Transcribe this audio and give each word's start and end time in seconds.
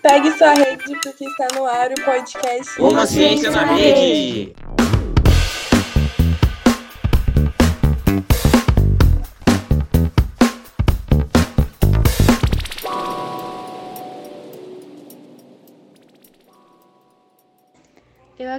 Pegue 0.00 0.38
sua 0.38 0.54
rede 0.54 0.98
porque 1.02 1.26
está 1.26 1.48
no 1.54 1.66
ar 1.66 1.90
o 1.90 2.02
podcast 2.02 2.80
Uma 2.80 3.06
Ciência 3.06 3.50
na 3.50 3.64
Rede. 3.64 4.56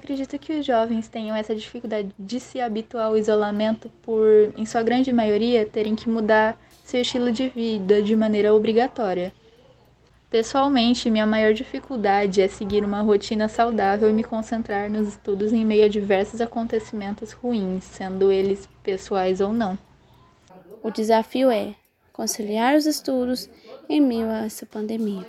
Acredito 0.10 0.40
que 0.40 0.54
os 0.54 0.66
jovens 0.66 1.08
tenham 1.08 1.36
essa 1.36 1.56
dificuldade 1.56 2.10
de 2.18 2.40
se 2.40 2.60
habituar 2.60 3.06
ao 3.06 3.18
isolamento 3.18 3.92
por, 4.02 4.52
em 4.58 4.66
sua 4.66 4.82
grande 4.82 5.14
maioria, 5.14 5.68
terem 5.68 5.96
que 5.96 6.10
mudar 6.10 6.60
seu 6.84 7.02
estilo 7.02 7.32
de 7.32 7.50
vida 7.50 8.02
de 8.02 8.16
maneira 8.16 8.52
obrigatória. 8.52 9.32
Pessoalmente, 10.28 11.12
minha 11.12 11.28
maior 11.28 11.54
dificuldade 11.54 12.42
é 12.42 12.48
seguir 12.48 12.84
uma 12.84 13.02
rotina 13.02 13.48
saudável 13.48 14.10
e 14.10 14.14
me 14.14 14.24
concentrar 14.24 14.90
nos 14.90 15.10
estudos 15.10 15.54
em 15.54 15.64
meio 15.64 15.86
a 15.86 15.88
diversos 15.88 16.42
acontecimentos 16.42 17.32
ruins, 17.32 17.84
sendo 17.84 18.32
eles 18.32 18.68
pessoais 18.82 19.40
ou 19.42 19.54
não. 19.54 19.78
O 20.82 20.90
desafio 20.90 21.52
é 21.52 21.76
conciliar 22.12 22.76
os 22.76 22.88
estudos 22.88 23.48
em 23.88 24.02
meio 24.02 24.28
a 24.28 24.46
essa 24.46 24.66
pandemia, 24.66 25.26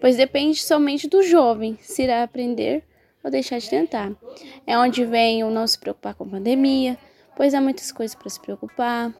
pois 0.00 0.16
depende 0.16 0.60
somente 0.60 1.08
do 1.08 1.22
jovem 1.22 1.78
se 1.80 2.02
irá 2.02 2.24
aprender 2.24 2.82
ou 3.22 3.30
deixar 3.30 3.58
de 3.58 3.68
tentar. 3.68 4.12
É 4.66 4.78
onde 4.78 5.04
vem 5.04 5.44
o 5.44 5.50
não 5.50 5.66
se 5.66 5.78
preocupar 5.78 6.14
com 6.14 6.24
a 6.24 6.28
pandemia, 6.28 6.98
pois 7.36 7.54
há 7.54 7.60
muitas 7.60 7.92
coisas 7.92 8.14
para 8.14 8.30
se 8.30 8.40
preocupar. 8.40 9.12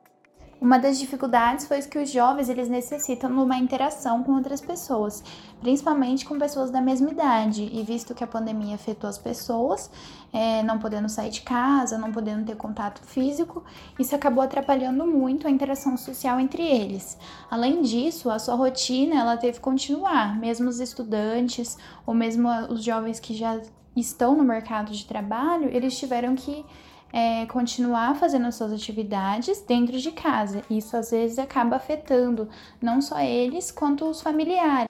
Uma 0.60 0.76
das 0.76 0.98
dificuldades 0.98 1.68
foi 1.68 1.80
que 1.82 2.00
os 2.00 2.10
jovens 2.10 2.48
eles 2.48 2.68
necessitam 2.68 3.30
de 3.30 3.38
uma 3.38 3.56
interação 3.56 4.24
com 4.24 4.32
outras 4.32 4.60
pessoas, 4.60 5.22
principalmente 5.60 6.24
com 6.24 6.36
pessoas 6.36 6.68
da 6.68 6.80
mesma 6.80 7.10
idade. 7.10 7.70
E 7.72 7.80
visto 7.84 8.12
que 8.12 8.24
a 8.24 8.26
pandemia 8.26 8.74
afetou 8.74 9.08
as 9.08 9.16
pessoas, 9.16 9.88
é, 10.32 10.60
não 10.64 10.80
podendo 10.80 11.08
sair 11.08 11.30
de 11.30 11.42
casa, 11.42 11.96
não 11.96 12.10
podendo 12.10 12.44
ter 12.44 12.56
contato 12.56 13.00
físico, 13.02 13.62
isso 14.00 14.16
acabou 14.16 14.42
atrapalhando 14.42 15.06
muito 15.06 15.46
a 15.46 15.50
interação 15.50 15.96
social 15.96 16.40
entre 16.40 16.64
eles. 16.64 17.16
Além 17.48 17.80
disso, 17.80 18.28
a 18.28 18.40
sua 18.40 18.56
rotina 18.56 19.14
ela 19.14 19.36
teve 19.36 19.58
que 19.58 19.60
continuar, 19.60 20.36
mesmo 20.40 20.68
os 20.68 20.80
estudantes 20.80 21.78
ou 22.04 22.12
mesmo 22.12 22.48
os 22.68 22.82
jovens 22.82 23.20
que 23.20 23.32
já 23.32 23.60
estão 24.00 24.36
no 24.36 24.44
mercado 24.44 24.92
de 24.92 25.04
trabalho, 25.04 25.68
eles 25.72 25.98
tiveram 25.98 26.34
que 26.34 26.64
é, 27.12 27.46
continuar 27.46 28.14
fazendo 28.16 28.46
as 28.46 28.54
suas 28.54 28.72
atividades 28.72 29.60
dentro 29.66 29.98
de 29.98 30.10
casa. 30.12 30.62
Isso 30.70 30.96
às 30.96 31.10
vezes 31.10 31.38
acaba 31.38 31.76
afetando 31.76 32.48
não 32.80 33.00
só 33.00 33.20
eles, 33.20 33.70
quanto 33.70 34.04
os 34.04 34.20
familiares. 34.20 34.88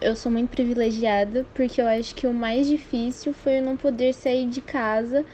Eu 0.00 0.14
sou 0.14 0.30
muito 0.30 0.50
privilegiada 0.50 1.46
porque 1.54 1.80
eu 1.80 1.88
acho 1.88 2.14
que 2.14 2.26
o 2.26 2.34
mais 2.34 2.66
difícil 2.66 3.32
foi 3.32 3.58
eu 3.58 3.64
não 3.64 3.76
poder 3.76 4.12
sair 4.12 4.46
de 4.46 4.60
casa 4.60 5.24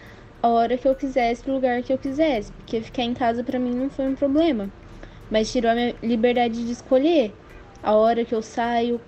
a 0.40 0.48
hora 0.48 0.76
que 0.76 0.86
eu 0.86 0.94
quisesse, 0.94 1.42
pro 1.42 1.54
lugar 1.54 1.82
que 1.82 1.92
eu 1.92 1.98
quisesse, 1.98 2.50
porque 2.52 2.80
ficar 2.80 3.02
em 3.02 3.14
casa 3.14 3.44
para 3.44 3.58
mim 3.58 3.74
não 3.74 3.88
foi 3.88 4.08
um 4.08 4.14
problema, 4.14 4.68
mas 5.30 5.52
tirou 5.52 5.70
a 5.70 5.74
minha 5.74 5.94
liberdade 6.02 6.64
de 6.64 6.72
escolher 6.72 7.32
a 7.82 7.94
hora 7.94 8.24
que 8.24 8.34
eu 8.34 8.42
saio, 8.42 9.00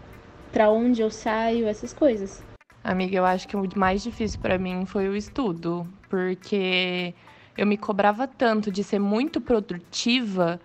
para 0.53 0.71
onde 0.71 1.03
eu 1.03 1.11
saio, 1.11 1.67
essas 1.67 1.93
coisas. 1.93 2.43
Amiga, 2.85 3.17
eu 3.17 3.25
acho 3.25 3.49
que 3.49 3.57
o 3.57 3.67
mais 3.77 4.03
difícil 4.03 4.39
para 4.41 4.59
mim 4.59 4.85
foi 4.85 5.09
o 5.09 5.17
estudo, 5.17 5.89
porque 6.07 7.15
eu 7.57 7.67
me 7.67 7.79
cobrava 7.79 8.29
tanto 8.29 8.71
de 8.71 8.85
ser 8.85 8.99
muito 8.99 9.41
produtiva 9.41 10.61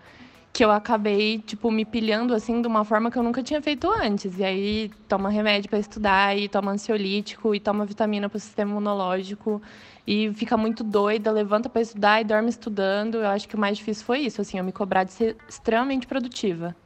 que 0.52 0.62
eu 0.62 0.70
acabei, 0.70 1.38
tipo, 1.38 1.70
me 1.70 1.82
pilhando 1.82 2.34
assim 2.34 2.60
de 2.60 2.68
uma 2.68 2.84
forma 2.84 3.10
que 3.10 3.16
eu 3.16 3.22
nunca 3.22 3.42
tinha 3.42 3.62
feito 3.62 3.90
antes. 3.90 4.38
E 4.38 4.44
aí 4.44 4.90
toma 5.08 5.30
remédio 5.30 5.70
para 5.70 5.78
estudar, 5.78 6.36
e 6.36 6.46
toma 6.46 6.72
ansiolítico, 6.72 7.54
e 7.54 7.60
toma 7.60 7.86
vitamina 7.86 8.28
para 8.28 8.36
o 8.36 8.40
sistema 8.40 8.70
imunológico, 8.72 9.62
e 10.06 10.30
fica 10.34 10.58
muito 10.58 10.84
doida, 10.84 11.30
levanta 11.32 11.70
para 11.70 11.80
estudar 11.80 12.20
e 12.20 12.24
dorme 12.24 12.50
estudando. 12.50 13.14
Eu 13.14 13.28
acho 13.28 13.48
que 13.48 13.54
o 13.54 13.58
mais 13.58 13.78
difícil 13.78 14.04
foi 14.04 14.18
isso, 14.18 14.42
assim, 14.42 14.58
eu 14.58 14.64
me 14.64 14.72
cobrar 14.72 15.04
de 15.04 15.12
ser 15.12 15.38
extremamente 15.48 16.06
produtiva. 16.06 16.76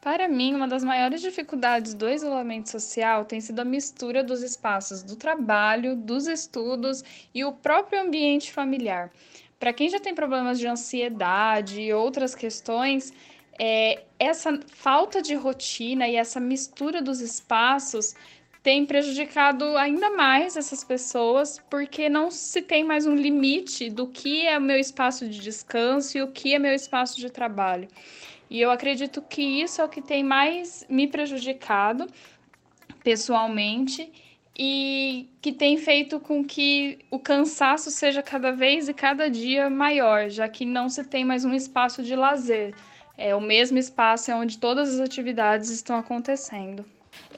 Para 0.00 0.28
mim, 0.28 0.54
uma 0.54 0.68
das 0.68 0.84
maiores 0.84 1.20
dificuldades 1.20 1.92
do 1.92 2.08
isolamento 2.08 2.70
social 2.70 3.24
tem 3.24 3.40
sido 3.40 3.58
a 3.58 3.64
mistura 3.64 4.22
dos 4.22 4.42
espaços 4.42 5.02
do 5.02 5.16
trabalho, 5.16 5.96
dos 5.96 6.28
estudos 6.28 7.02
e 7.34 7.44
o 7.44 7.52
próprio 7.52 8.00
ambiente 8.00 8.52
familiar. 8.52 9.10
Para 9.58 9.72
quem 9.72 9.88
já 9.88 9.98
tem 9.98 10.14
problemas 10.14 10.58
de 10.60 10.68
ansiedade 10.68 11.80
e 11.80 11.92
outras 11.92 12.32
questões, 12.32 13.12
é, 13.58 14.04
essa 14.20 14.60
falta 14.68 15.20
de 15.20 15.34
rotina 15.34 16.06
e 16.06 16.14
essa 16.14 16.38
mistura 16.38 17.02
dos 17.02 17.20
espaços 17.20 18.14
tem 18.62 18.86
prejudicado 18.86 19.76
ainda 19.76 20.10
mais 20.10 20.56
essas 20.56 20.84
pessoas, 20.84 21.58
porque 21.68 22.08
não 22.08 22.30
se 22.30 22.62
tem 22.62 22.84
mais 22.84 23.04
um 23.04 23.16
limite 23.16 23.90
do 23.90 24.06
que 24.06 24.46
é 24.46 24.58
o 24.58 24.60
meu 24.60 24.78
espaço 24.78 25.28
de 25.28 25.40
descanso 25.40 26.18
e 26.18 26.22
o 26.22 26.28
que 26.28 26.54
é 26.54 26.58
meu 26.58 26.72
espaço 26.72 27.18
de 27.18 27.30
trabalho. 27.30 27.88
E 28.50 28.60
eu 28.60 28.70
acredito 28.70 29.20
que 29.22 29.42
isso 29.42 29.80
é 29.80 29.84
o 29.84 29.88
que 29.88 30.00
tem 30.00 30.24
mais 30.24 30.86
me 30.88 31.06
prejudicado 31.06 32.06
pessoalmente 33.02 34.10
e 34.58 35.28
que 35.40 35.52
tem 35.52 35.76
feito 35.76 36.18
com 36.18 36.44
que 36.44 36.98
o 37.10 37.18
cansaço 37.18 37.90
seja 37.90 38.22
cada 38.22 38.50
vez 38.50 38.88
e 38.88 38.94
cada 38.94 39.30
dia 39.30 39.70
maior, 39.70 40.28
já 40.28 40.48
que 40.48 40.64
não 40.64 40.88
se 40.88 41.04
tem 41.04 41.24
mais 41.24 41.44
um 41.44 41.54
espaço 41.54 42.02
de 42.02 42.16
lazer. 42.16 42.74
É 43.16 43.34
o 43.34 43.40
mesmo 43.40 43.78
espaço 43.78 44.32
onde 44.32 44.58
todas 44.58 44.94
as 44.94 45.00
atividades 45.00 45.70
estão 45.70 45.96
acontecendo. 45.96 46.84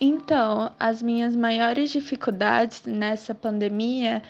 Então, 0.00 0.72
as 0.78 1.02
minhas 1.02 1.36
maiores 1.36 1.90
dificuldades 1.90 2.82
nessa 2.84 3.34
pandemia 3.34 4.22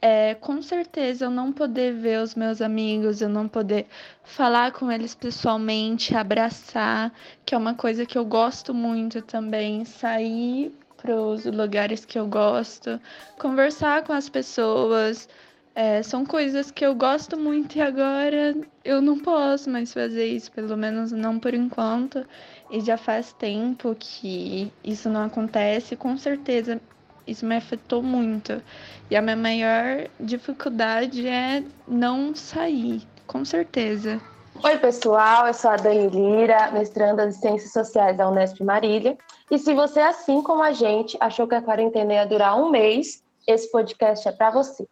é, 0.00 0.34
com 0.34 0.60
certeza 0.62 1.24
eu 1.26 1.30
não 1.30 1.52
poder 1.52 1.94
ver 1.94 2.20
os 2.22 2.34
meus 2.34 2.60
amigos, 2.60 3.20
eu 3.20 3.28
não 3.28 3.48
poder 3.48 3.86
falar 4.24 4.72
com 4.72 4.90
eles 4.90 5.14
pessoalmente, 5.14 6.14
abraçar, 6.14 7.12
que 7.44 7.54
é 7.54 7.58
uma 7.58 7.74
coisa 7.74 8.04
que 8.06 8.18
eu 8.18 8.24
gosto 8.24 8.74
muito 8.74 9.22
também, 9.22 9.84
sair 9.84 10.72
para 10.96 11.14
os 11.14 11.44
lugares 11.46 12.04
que 12.04 12.18
eu 12.18 12.26
gosto, 12.26 13.00
conversar 13.38 14.02
com 14.04 14.12
as 14.12 14.28
pessoas, 14.28 15.28
é, 15.76 16.02
são 16.02 16.24
coisas 16.24 16.70
que 16.70 16.86
eu 16.86 16.94
gosto 16.94 17.38
muito 17.38 17.76
e 17.76 17.82
agora 17.82 18.56
eu 18.82 19.02
não 19.02 19.18
posso 19.18 19.68
mais 19.68 19.92
fazer 19.92 20.26
isso, 20.26 20.50
pelo 20.52 20.74
menos 20.74 21.12
não 21.12 21.38
por 21.38 21.52
enquanto. 21.52 22.26
E 22.70 22.80
já 22.80 22.96
faz 22.96 23.32
tempo 23.34 23.94
que 23.98 24.72
isso 24.82 25.10
não 25.10 25.24
acontece, 25.24 25.94
com 25.94 26.16
certeza 26.16 26.80
isso 27.26 27.44
me 27.44 27.56
afetou 27.56 28.02
muito. 28.02 28.62
E 29.10 29.16
a 29.16 29.22
minha 29.22 29.36
maior 29.36 30.08
dificuldade 30.18 31.26
é 31.26 31.62
não 31.86 32.34
sair, 32.34 33.02
com 33.26 33.44
certeza. 33.44 34.20
Oi, 34.62 34.78
pessoal, 34.78 35.46
eu 35.46 35.54
sou 35.54 35.70
a 35.70 35.76
Dani 35.76 36.08
Lira, 36.08 36.70
mestranda 36.70 37.26
em 37.26 37.32
Ciências 37.32 37.72
Sociais 37.72 38.16
da 38.16 38.28
Unesp 38.28 38.60
Marília. 38.62 39.16
E 39.50 39.58
se 39.58 39.74
você, 39.74 40.00
assim 40.00 40.42
como 40.42 40.62
a 40.62 40.72
gente, 40.72 41.16
achou 41.20 41.46
que 41.46 41.54
a 41.54 41.62
quarentena 41.62 42.14
ia 42.14 42.26
durar 42.26 42.58
um 42.58 42.70
mês, 42.70 43.22
esse 43.46 43.70
podcast 43.70 44.26
é 44.26 44.32
para 44.32 44.50
você. 44.50 44.86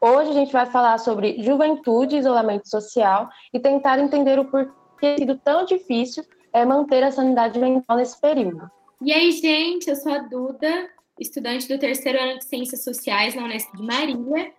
Hoje 0.00 0.30
a 0.30 0.34
gente 0.34 0.52
vai 0.52 0.66
falar 0.66 0.98
sobre 0.98 1.42
juventude 1.42 2.14
e 2.14 2.18
isolamento 2.20 2.68
social 2.68 3.28
e 3.52 3.58
tentar 3.58 3.98
entender 3.98 4.38
o 4.38 4.44
porquê 4.44 4.78
tem 5.00 5.18
sido 5.18 5.36
tão 5.38 5.64
difícil 5.64 6.24
é 6.52 6.64
manter 6.64 7.02
a 7.02 7.10
sanidade 7.10 7.58
mental 7.58 7.96
nesse 7.96 8.20
período. 8.20 8.70
E 9.00 9.12
aí, 9.12 9.30
gente, 9.30 9.88
eu 9.88 9.96
sou 9.96 10.12
a 10.12 10.18
Duda, 10.18 10.90
estudante 11.18 11.68
do 11.68 11.78
terceiro 11.78 12.20
ano 12.20 12.38
de 12.38 12.44
Ciências 12.44 12.84
Sociais 12.84 13.34
na 13.34 13.44
Unesp 13.44 13.74
de 13.76 13.82
Marília. 13.82 14.52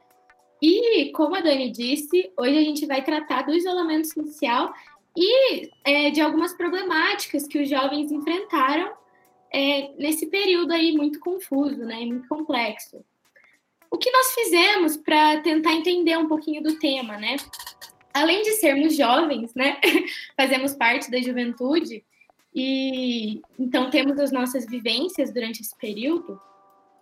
E, 0.61 1.11
como 1.13 1.35
a 1.35 1.41
Dani 1.41 1.71
disse, 1.71 2.31
hoje 2.38 2.57
a 2.57 2.61
gente 2.61 2.85
vai 2.85 3.03
tratar 3.03 3.44
do 3.44 3.53
isolamento 3.53 4.07
social 4.07 4.73
e 5.15 5.69
é, 5.83 6.09
de 6.09 6.21
algumas 6.21 6.53
problemáticas 6.53 7.47
que 7.47 7.61
os 7.61 7.69
jovens 7.69 8.11
enfrentaram 8.11 8.91
é, 9.51 9.91
nesse 9.97 10.27
período 10.27 10.71
aí 10.71 10.91
muito 10.91 11.19
confuso, 11.19 11.83
né, 11.85 12.06
muito 12.06 12.27
complexo. 12.27 13.03
O 13.91 13.97
que 13.97 14.12
nós 14.12 14.33
fizemos 14.33 14.97
para 14.97 15.41
tentar 15.41 15.73
entender 15.73 16.17
um 16.17 16.27
pouquinho 16.27 16.62
do 16.62 16.77
tema, 16.77 17.17
né? 17.17 17.38
Além 18.13 18.44
de 18.44 18.51
sermos 18.51 18.95
jovens, 18.95 19.53
né, 19.55 19.79
fazemos 20.38 20.75
parte 20.75 21.09
da 21.09 21.19
juventude 21.19 22.03
e 22.53 23.41
então 23.57 23.89
temos 23.89 24.19
as 24.19 24.31
nossas 24.31 24.65
vivências 24.65 25.33
durante 25.33 25.62
esse 25.62 25.75
período. 25.77 26.39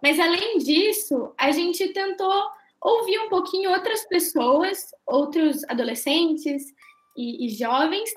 Mas 0.01 0.19
além 0.19 0.57
disso, 0.59 1.33
a 1.37 1.51
gente 1.51 1.87
tentou 1.89 2.43
ouvir 2.81 3.19
um 3.19 3.29
pouquinho 3.29 3.71
outras 3.71 4.05
pessoas, 4.05 4.91
outros 5.05 5.63
adolescentes 5.65 6.73
e, 7.15 7.47
e 7.47 7.49
jovens, 7.49 8.13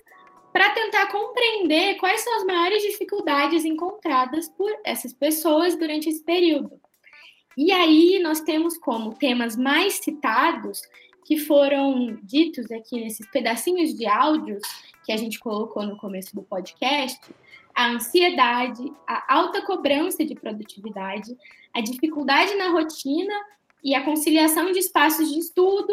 para 0.53 0.71
tentar 0.71 1.07
compreender 1.07 1.97
quais 1.97 2.21
são 2.21 2.37
as 2.37 2.45
maiores 2.45 2.83
dificuldades 2.83 3.65
encontradas 3.65 4.49
por 4.49 4.71
essas 4.85 5.13
pessoas 5.13 5.77
durante 5.77 6.09
esse 6.09 6.23
período. 6.25 6.81
E 7.57 7.73
aí 7.73 8.19
nós 8.23 8.41
temos 8.41 8.77
como 8.79 9.15
temas 9.15 9.57
mais 9.57 9.95
citados 9.95 10.83
que 11.25 11.37
foram 11.37 12.19
ditos 12.23 12.71
aqui 12.71 13.01
nesses 13.01 13.29
pedacinhos 13.31 13.95
de 13.95 14.07
áudios 14.07 14.63
que 15.05 15.13
a 15.13 15.17
gente 15.17 15.39
colocou 15.39 15.85
no 15.85 15.97
começo 15.97 16.35
do 16.35 16.43
podcast, 16.43 17.21
a 17.75 17.89
ansiedade, 17.89 18.93
a 19.07 19.35
alta 19.35 19.63
cobrança 19.63 20.25
de 20.25 20.35
produtividade, 20.35 21.37
a 21.75 21.81
dificuldade 21.81 22.55
na 22.55 22.71
rotina 22.71 23.35
e 23.83 23.95
a 23.95 24.05
conciliação 24.05 24.73
de 24.73 24.79
espaços 24.79 25.31
de 25.33 25.39
estudo 25.39 25.93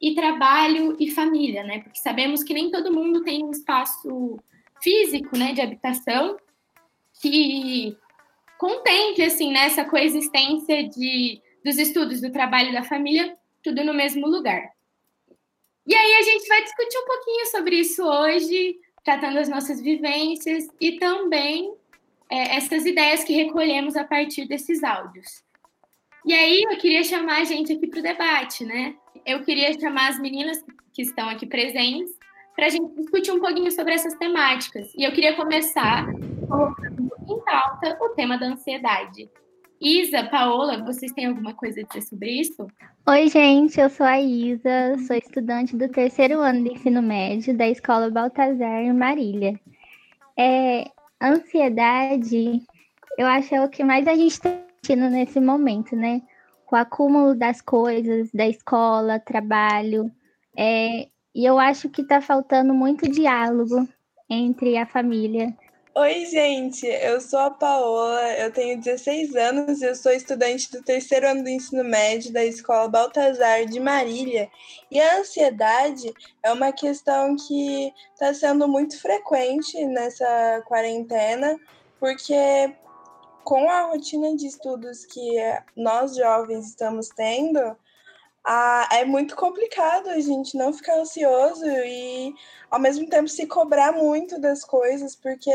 e 0.00 0.14
trabalho 0.14 0.96
e 0.98 1.10
família, 1.10 1.64
né? 1.64 1.80
Porque 1.80 1.98
sabemos 1.98 2.42
que 2.42 2.54
nem 2.54 2.70
todo 2.70 2.92
mundo 2.92 3.22
tem 3.22 3.44
um 3.44 3.50
espaço 3.50 4.38
físico, 4.82 5.36
né, 5.36 5.52
de 5.52 5.62
habitação 5.62 6.36
que 7.20 7.96
contemple 8.58 9.24
assim 9.24 9.50
nessa 9.50 9.82
né, 9.82 9.88
coexistência 9.88 10.86
de 10.88 11.40
dos 11.64 11.78
estudos, 11.78 12.20
do 12.20 12.30
trabalho 12.30 12.72
da 12.72 12.82
família, 12.82 13.34
tudo 13.62 13.82
no 13.82 13.94
mesmo 13.94 14.26
lugar. 14.26 14.70
E 15.86 15.94
aí 15.94 16.14
a 16.16 16.22
gente 16.22 16.46
vai 16.46 16.62
discutir 16.62 16.98
um 16.98 17.06
pouquinho 17.06 17.46
sobre 17.46 17.76
isso 17.76 18.02
hoje, 18.04 18.78
tratando 19.02 19.38
as 19.38 19.48
nossas 19.48 19.80
vivências 19.80 20.68
e 20.78 20.98
também 20.98 21.74
é, 22.30 22.56
essas 22.56 22.84
ideias 22.84 23.24
que 23.24 23.32
recolhemos 23.32 23.96
a 23.96 24.04
partir 24.04 24.46
desses 24.46 24.82
áudios. 24.82 25.42
E 26.24 26.32
aí 26.32 26.62
eu 26.62 26.78
queria 26.78 27.04
chamar 27.04 27.40
a 27.40 27.44
gente 27.44 27.72
aqui 27.72 27.86
para 27.86 28.00
o 28.00 28.02
debate, 28.02 28.64
né? 28.64 28.94
Eu 29.26 29.42
queria 29.42 29.78
chamar 29.78 30.08
as 30.08 30.18
meninas 30.18 30.64
que 30.92 31.02
estão 31.02 31.28
aqui 31.28 31.46
presentes 31.46 32.10
para 32.54 32.66
a 32.66 32.68
gente 32.68 32.94
discutir 32.94 33.32
um 33.32 33.40
pouquinho 33.40 33.70
sobre 33.70 33.94
essas 33.94 34.14
temáticas. 34.14 34.92
E 34.96 35.04
eu 35.04 35.12
queria 35.12 35.34
começar 35.34 36.06
colocando 36.48 37.10
em 37.28 37.40
pauta 37.44 37.98
o 38.00 38.10
tema 38.10 38.38
da 38.38 38.46
ansiedade. 38.46 39.28
Isa, 39.80 40.24
Paola, 40.24 40.82
vocês 40.82 41.12
têm 41.12 41.26
alguma 41.26 41.52
coisa 41.52 41.80
a 41.80 41.84
dizer 41.84 42.02
sobre 42.02 42.30
isso? 42.30 42.66
Oi, 43.06 43.28
gente, 43.28 43.78
eu 43.78 43.90
sou 43.90 44.06
a 44.06 44.18
Isa, 44.18 44.96
sou 45.06 45.16
estudante 45.16 45.76
do 45.76 45.88
terceiro 45.90 46.40
ano 46.40 46.64
de 46.64 46.70
ensino 46.70 47.02
médio 47.02 47.54
da 47.54 47.68
Escola 47.68 48.08
Baltazar 48.08 48.82
em 48.82 48.94
Marília. 48.94 49.60
É, 50.38 50.90
ansiedade, 51.28 52.62
eu 53.18 53.26
acho 53.26 53.54
é 53.54 53.64
o 53.64 53.68
que 53.68 53.84
mais 53.84 54.06
a 54.06 54.14
gente 54.14 54.32
está 54.32 54.50
sentindo 54.84 55.08
nesse 55.08 55.40
momento, 55.40 55.94
né? 55.96 56.22
Com 56.66 56.76
o 56.76 56.78
acúmulo 56.78 57.34
das 57.34 57.60
coisas, 57.60 58.30
da 58.32 58.46
escola, 58.46 59.18
trabalho, 59.18 60.10
é, 60.56 61.08
e 61.34 61.44
eu 61.44 61.58
acho 61.58 61.88
que 61.88 62.02
está 62.02 62.20
faltando 62.20 62.72
muito 62.72 63.10
diálogo 63.10 63.88
entre 64.30 64.76
a 64.76 64.86
família. 64.86 65.54
Oi, 65.96 66.26
gente, 66.26 66.84
eu 66.88 67.20
sou 67.20 67.38
a 67.38 67.50
Paola, 67.52 68.32
eu 68.32 68.52
tenho 68.52 68.80
16 68.80 69.36
anos 69.36 69.80
e 69.80 69.84
eu 69.84 69.94
sou 69.94 70.10
estudante 70.10 70.68
do 70.72 70.82
terceiro 70.82 71.28
ano 71.28 71.44
do 71.44 71.48
ensino 71.48 71.84
médio 71.84 72.32
da 72.32 72.44
Escola 72.44 72.88
Baltazar 72.88 73.64
de 73.64 73.78
Marília. 73.78 74.50
E 74.90 75.00
a 75.00 75.20
ansiedade 75.20 76.12
é 76.42 76.52
uma 76.52 76.72
questão 76.72 77.36
que 77.36 77.94
está 78.12 78.34
sendo 78.34 78.66
muito 78.66 79.00
frequente 79.00 79.84
nessa 79.84 80.64
quarentena, 80.66 81.56
porque 82.00 82.74
com 83.44 83.70
a 83.70 83.82
rotina 83.82 84.34
de 84.34 84.48
estudos 84.48 85.06
que 85.06 85.36
nós 85.76 86.16
jovens 86.16 86.70
estamos 86.70 87.08
tendo, 87.10 87.76
ah, 88.46 88.86
é 88.92 89.04
muito 89.06 89.34
complicado 89.34 90.10
a 90.10 90.20
gente 90.20 90.56
não 90.56 90.72
ficar 90.72 90.98
ansioso 90.98 91.64
e 91.64 92.34
ao 92.70 92.78
mesmo 92.78 93.08
tempo 93.08 93.26
se 93.26 93.46
cobrar 93.46 93.92
muito 93.92 94.38
das 94.38 94.62
coisas, 94.62 95.16
porque 95.16 95.50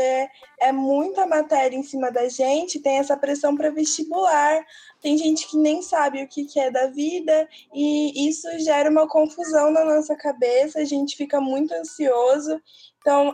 é 0.58 0.72
muita 0.72 1.24
matéria 1.26 1.76
em 1.76 1.84
cima 1.84 2.10
da 2.10 2.28
gente, 2.28 2.80
tem 2.80 2.98
essa 2.98 3.16
pressão 3.16 3.56
para 3.56 3.70
vestibular, 3.70 4.64
tem 5.00 5.16
gente 5.16 5.46
que 5.46 5.56
nem 5.56 5.82
sabe 5.82 6.22
o 6.22 6.26
que, 6.26 6.44
que 6.44 6.58
é 6.58 6.70
da 6.70 6.88
vida, 6.88 7.48
e 7.72 8.28
isso 8.28 8.48
gera 8.58 8.90
uma 8.90 9.06
confusão 9.06 9.70
na 9.70 9.84
nossa 9.84 10.16
cabeça, 10.16 10.80
a 10.80 10.84
gente 10.84 11.16
fica 11.16 11.40
muito 11.40 11.72
ansioso. 11.72 12.60
Então, 13.00 13.32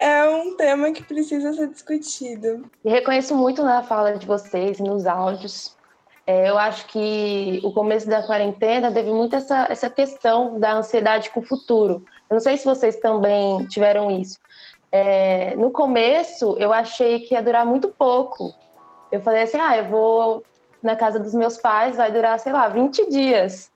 é 0.00 0.24
um 0.24 0.56
tema 0.56 0.90
que 0.92 1.04
precisa 1.04 1.52
ser 1.52 1.68
discutido. 1.68 2.68
E 2.84 2.90
reconheço 2.90 3.36
muito 3.36 3.62
na 3.62 3.82
fala 3.82 4.18
de 4.18 4.26
vocês, 4.26 4.80
nos 4.80 5.06
áudios, 5.06 5.76
é, 6.26 6.48
eu 6.48 6.58
acho 6.58 6.86
que 6.86 7.60
o 7.64 7.72
começo 7.72 8.08
da 8.08 8.22
quarentena 8.22 8.92
teve 8.92 9.10
muito 9.10 9.34
essa, 9.36 9.66
essa 9.68 9.90
questão 9.90 10.58
da 10.58 10.74
ansiedade 10.74 11.30
com 11.30 11.40
o 11.40 11.44
futuro. 11.44 12.04
Eu 12.28 12.34
não 12.34 12.40
sei 12.40 12.56
se 12.56 12.64
vocês 12.64 12.96
também 12.96 13.66
tiveram 13.66 14.10
isso. 14.10 14.38
É, 14.92 15.54
no 15.56 15.70
começo, 15.70 16.56
eu 16.58 16.72
achei 16.72 17.20
que 17.20 17.34
ia 17.34 17.42
durar 17.42 17.64
muito 17.64 17.88
pouco. 17.88 18.54
Eu 19.10 19.20
falei 19.20 19.42
assim: 19.42 19.58
ah, 19.58 19.76
eu 19.76 19.86
vou 19.86 20.44
na 20.82 20.96
casa 20.96 21.18
dos 21.18 21.34
meus 21.34 21.56
pais, 21.56 21.96
vai 21.96 22.10
durar, 22.10 22.38
sei 22.38 22.52
lá, 22.52 22.68
20 22.68 23.10
dias. 23.10 23.70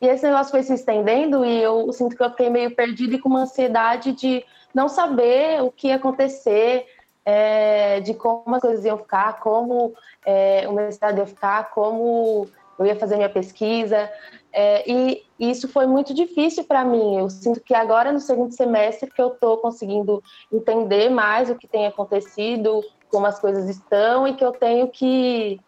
E 0.00 0.06
esse 0.06 0.24
negócio 0.24 0.50
foi 0.50 0.62
se 0.62 0.74
estendendo 0.74 1.44
e 1.44 1.60
eu 1.60 1.92
sinto 1.92 2.16
que 2.16 2.22
eu 2.22 2.30
fiquei 2.30 2.50
meio 2.50 2.74
perdida 2.74 3.16
e 3.16 3.18
com 3.18 3.28
uma 3.28 3.42
ansiedade 3.42 4.12
de 4.12 4.44
não 4.74 4.88
saber 4.88 5.62
o 5.62 5.72
que 5.72 5.88
ia 5.88 5.96
acontecer, 5.96 6.86
é, 7.30 8.00
de 8.00 8.14
como 8.14 8.54
as 8.54 8.62
coisas 8.62 8.82
iam 8.86 8.96
ficar, 8.96 9.38
como 9.40 9.92
é, 10.24 10.66
o 10.66 10.72
meu 10.72 10.88
estado 10.88 11.18
ia 11.18 11.26
ficar, 11.26 11.70
como 11.72 12.48
eu 12.78 12.86
ia 12.86 12.96
fazer 12.96 13.16
minha 13.16 13.28
pesquisa. 13.28 14.10
É, 14.50 14.90
e 14.90 15.22
isso 15.38 15.68
foi 15.68 15.86
muito 15.86 16.14
difícil 16.14 16.64
para 16.64 16.86
mim. 16.86 17.18
Eu 17.18 17.28
sinto 17.28 17.60
que 17.60 17.74
agora, 17.74 18.10
no 18.10 18.18
segundo 18.18 18.54
semestre, 18.54 19.10
que 19.10 19.20
eu 19.20 19.34
estou 19.34 19.58
conseguindo 19.58 20.22
entender 20.50 21.10
mais 21.10 21.50
o 21.50 21.54
que 21.54 21.68
tem 21.68 21.86
acontecido, 21.86 22.82
como 23.10 23.26
as 23.26 23.38
coisas 23.38 23.68
estão, 23.68 24.26
e 24.26 24.32
que 24.32 24.42
eu 24.42 24.52
tenho 24.52 24.88
que 24.88 25.60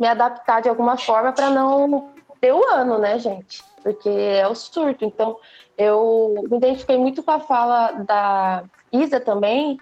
me 0.00 0.08
adaptar 0.08 0.62
de 0.62 0.68
alguma 0.68 0.96
forma 0.96 1.32
para 1.32 1.48
não 1.48 2.10
ter 2.40 2.52
o 2.52 2.68
ano, 2.72 2.98
né, 2.98 3.20
gente? 3.20 3.62
Porque 3.84 4.08
é 4.08 4.48
o 4.48 4.54
surto. 4.56 5.04
Então, 5.04 5.38
eu 5.78 6.44
me 6.50 6.56
identifiquei 6.56 6.98
muito 6.98 7.22
com 7.22 7.30
a 7.30 7.38
fala 7.38 7.92
da 7.92 8.64
Isa 8.90 9.20
também, 9.20 9.78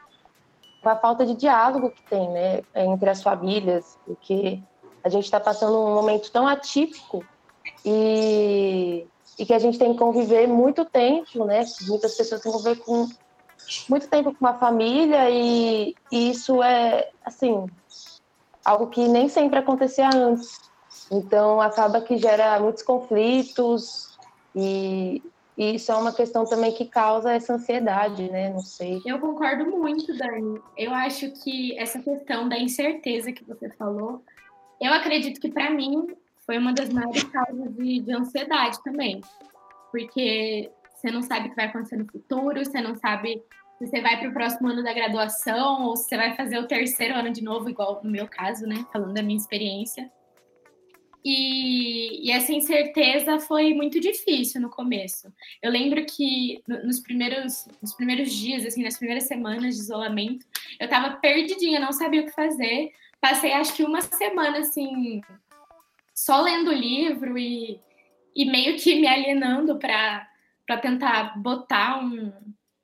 com 0.83 0.89
a 0.89 0.97
falta 0.97 1.25
de 1.25 1.35
diálogo 1.35 1.91
que 1.91 2.03
tem 2.03 2.29
né, 2.31 2.63
entre 2.75 3.09
as 3.09 3.23
famílias, 3.23 3.97
porque 4.05 4.61
a 5.05 5.09
gente 5.09 5.25
está 5.25 5.39
passando 5.39 5.79
um 5.79 5.95
momento 5.95 6.31
tão 6.31 6.47
atípico 6.47 7.25
e, 7.85 9.07
e, 9.39 9.47
que 9.47 9.55
a 9.55 9.59
gente 9.59 9.79
tem 9.79 9.93
que 9.93 9.99
conviver 9.99 10.47
muito 10.47 10.85
tempo, 10.85 11.45
né? 11.45 11.65
Muitas 11.83 12.17
pessoas 12.17 12.41
têm 12.41 12.53
que 12.53 12.59
conviver 12.59 12.81
com 12.81 13.09
muito 13.89 14.09
tempo 14.09 14.33
com 14.33 14.45
uma 14.45 14.55
família 14.55 15.31
e, 15.31 15.95
e 16.11 16.31
isso 16.31 16.63
é, 16.63 17.11
assim, 17.25 17.67
algo 18.65 18.89
que 18.89 19.07
nem 19.07 19.29
sempre 19.29 19.59
acontecia 19.59 20.11
antes. 20.13 20.61
Então, 21.11 21.61
acaba 21.61 22.01
que 22.01 22.17
gera 22.17 22.59
muitos 22.59 22.83
conflitos 22.83 24.19
e, 24.55 25.23
e 25.57 25.75
isso 25.75 25.93
é 25.93 25.97
uma 25.97 26.15
questão 26.15 26.45
também 26.45 26.73
que 26.73 26.87
causa 26.87 27.33
essa 27.33 27.55
ansiedade, 27.55 28.31
né? 28.31 28.51
Não 28.51 28.61
sei. 28.61 29.03
Eu 29.05 29.19
concordo 29.19 29.67
muito, 29.67 30.17
Dani. 30.17 30.61
Eu 30.77 30.95
acho 30.95 31.31
que 31.43 31.79
essa 31.79 31.99
questão 31.99 32.49
da 32.49 32.59
incerteza 32.59 33.33
que 33.33 33.45
você 33.45 33.69
falou, 33.71 34.25
eu 34.81 34.93
acredito 34.93 35.41
que 35.41 35.51
para 35.51 35.71
mim 35.71 36.07
foi 36.47 36.57
uma 36.57 36.73
das 36.73 36.89
maiores 36.89 37.25
causas 37.25 37.75
de, 37.75 38.01
de 38.01 38.13
ansiedade 38.13 38.83
também. 38.83 39.21
Porque 39.91 40.71
você 40.95 41.11
não 41.11 41.21
sabe 41.21 41.47
o 41.47 41.51
que 41.51 41.57
vai 41.57 41.67
acontecer 41.67 41.97
no 41.97 42.07
futuro, 42.07 42.65
você 42.65 42.81
não 42.81 42.95
sabe 42.95 43.43
se 43.77 43.87
você 43.87 44.01
vai 44.01 44.19
para 44.19 44.31
o 44.31 44.33
próximo 44.33 44.69
ano 44.69 44.83
da 44.83 44.93
graduação 44.95 45.83
ou 45.87 45.97
se 45.97 46.09
você 46.09 46.17
vai 46.17 46.35
fazer 46.35 46.59
o 46.59 46.67
terceiro 46.67 47.15
ano 47.15 47.31
de 47.31 47.43
novo, 47.43 47.69
igual 47.69 48.01
no 48.03 48.11
meu 48.11 48.27
caso, 48.27 48.67
né? 48.67 48.87
Falando 48.91 49.13
da 49.13 49.23
minha 49.23 49.37
experiência. 49.37 50.11
E, 51.25 52.27
e, 52.29 52.33
essa 52.33 52.53
incerteza 52.53 53.39
foi 53.39 53.73
muito 53.75 54.01
difícil 54.01 54.61
no 54.61 54.69
começo. 54.69 55.33
Eu 55.63 55.71
lembro 55.71 56.05
que 56.05 56.63
nos 56.67 56.99
primeiros, 56.99 57.69
nos 57.81 57.95
primeiros 57.95 58.33
dias, 58.33 58.67
assim, 58.67 58.83
nas 58.83 58.99
primeiras 58.99 59.25
semanas 59.25 59.77
de 59.77 59.83
isolamento, 59.83 60.45
eu 60.81 60.87
estava 60.87 61.17
perdidinha, 61.17 61.79
não 61.79 61.93
sabia 61.93 62.23
o 62.23 62.25
que 62.25 62.33
fazer. 62.33 62.93
Passei 63.21 63.53
acho 63.53 63.75
que 63.75 63.85
uma 63.85 64.01
semana 64.01 64.59
assim, 64.59 65.21
só 66.13 66.43
lendo 66.43 66.73
livro 66.73 67.39
e, 67.39 67.79
e 68.35 68.45
meio 68.45 68.77
que 68.77 69.01
me 69.01 69.07
alienando 69.07 69.79
para 69.79 70.27
tentar 70.81 71.41
botar 71.41 72.03
um 72.03 72.33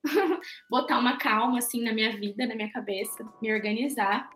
botar 0.70 0.98
uma 0.98 1.16
calma 1.16 1.58
assim 1.58 1.82
na 1.82 1.92
minha 1.92 2.16
vida, 2.16 2.46
na 2.46 2.54
minha 2.54 2.70
cabeça, 2.70 3.28
me 3.42 3.52
organizar. 3.52 4.30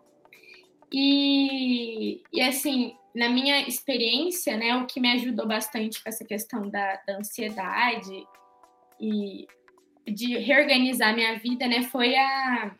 E, 0.93 2.21
e 2.31 2.39
assim, 2.39 2.95
na 3.15 3.27
minha 3.27 3.67
experiência, 3.67 4.55
né, 4.55 4.75
o 4.75 4.85
que 4.85 4.99
me 4.99 5.11
ajudou 5.13 5.47
bastante 5.47 6.03
com 6.03 6.07
essa 6.07 6.23
questão 6.23 6.69
da, 6.69 7.01
da 7.07 7.17
ansiedade 7.17 8.27
e 8.99 9.47
de 10.05 10.37
reorganizar 10.37 11.15
minha 11.15 11.39
vida, 11.39 11.67
né, 11.67 11.81
foi 11.81 12.15
a 12.15 12.75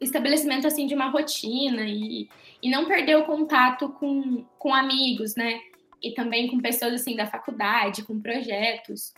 estabelecimento 0.00 0.66
assim 0.66 0.88
de 0.88 0.94
uma 0.94 1.08
rotina 1.08 1.82
e, 1.82 2.28
e 2.60 2.68
não 2.68 2.86
perder 2.86 3.16
o 3.16 3.24
contato 3.24 3.90
com, 3.90 4.44
com 4.58 4.74
amigos, 4.74 5.36
né, 5.36 5.60
e 6.02 6.12
também 6.12 6.48
com 6.48 6.58
pessoas 6.58 6.94
assim 6.94 7.14
da 7.14 7.26
faculdade, 7.26 8.02
com 8.02 8.20
projetos 8.20 9.14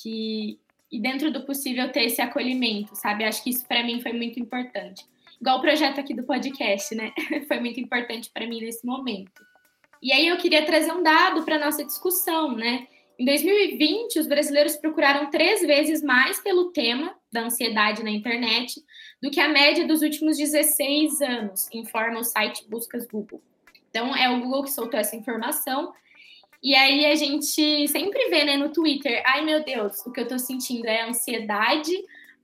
que 0.00 0.58
e 0.90 1.00
dentro 1.00 1.32
do 1.32 1.44
possível 1.44 1.90
ter 1.90 2.04
esse 2.04 2.22
acolhimento, 2.22 2.94
sabe? 2.94 3.24
Acho 3.24 3.42
que 3.42 3.50
isso 3.50 3.66
para 3.66 3.82
mim 3.82 4.00
foi 4.00 4.12
muito 4.12 4.38
importante. 4.38 5.04
Igual 5.40 5.58
o 5.58 5.60
projeto 5.60 5.98
aqui 5.98 6.14
do 6.14 6.24
podcast, 6.24 6.94
né? 6.94 7.12
foi 7.46 7.60
muito 7.60 7.78
importante 7.80 8.30
para 8.32 8.46
mim 8.46 8.60
nesse 8.60 8.86
momento. 8.86 9.44
E 10.02 10.12
aí 10.12 10.26
eu 10.28 10.36
queria 10.36 10.64
trazer 10.64 10.92
um 10.92 11.02
dado 11.02 11.42
para 11.42 11.58
nossa 11.58 11.84
discussão, 11.84 12.54
né? 12.54 12.86
Em 13.18 13.24
2020, 13.24 14.18
os 14.18 14.26
brasileiros 14.26 14.76
procuraram 14.76 15.30
três 15.30 15.62
vezes 15.62 16.02
mais 16.02 16.38
pelo 16.40 16.70
tema 16.70 17.14
da 17.32 17.42
ansiedade 17.42 18.02
na 18.02 18.10
internet 18.10 18.82
do 19.22 19.30
que 19.30 19.40
a 19.40 19.48
média 19.48 19.86
dos 19.86 20.02
últimos 20.02 20.36
16 20.36 21.22
anos, 21.22 21.68
informa 21.72 22.20
o 22.20 22.24
site 22.24 22.68
Buscas 22.68 23.06
Google. 23.06 23.42
Então, 23.88 24.14
é 24.14 24.28
o 24.28 24.40
Google 24.40 24.64
que 24.64 24.70
soltou 24.70 25.00
essa 25.00 25.16
informação. 25.16 25.94
E 26.62 26.74
aí 26.74 27.06
a 27.06 27.14
gente 27.14 27.88
sempre 27.88 28.28
vê 28.28 28.44
né, 28.44 28.56
no 28.56 28.68
Twitter: 28.68 29.22
ai 29.24 29.42
meu 29.44 29.64
Deus, 29.64 30.04
o 30.04 30.12
que 30.12 30.20
eu 30.20 30.28
tô 30.28 30.38
sentindo 30.38 30.86
é 30.86 31.08
ansiedade 31.08 31.92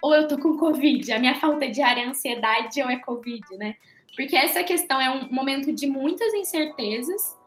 ou 0.02 0.14
eu 0.14 0.28
tô 0.28 0.36
com 0.36 0.58
Covid? 0.58 1.12
A 1.12 1.18
minha 1.18 1.36
falta 1.36 1.68
de 1.68 1.80
ar 1.80 1.96
é 1.96 2.04
ansiedade 2.04 2.82
ou 2.82 2.90
é 2.90 2.98
Covid, 2.98 3.56
né? 3.56 3.76
Porque 4.14 4.36
essa 4.36 4.62
questão 4.62 5.00
é 5.00 5.10
um 5.10 5.32
momento 5.32 5.72
de 5.72 5.86
muitas 5.86 6.34
incertezas 6.34 7.40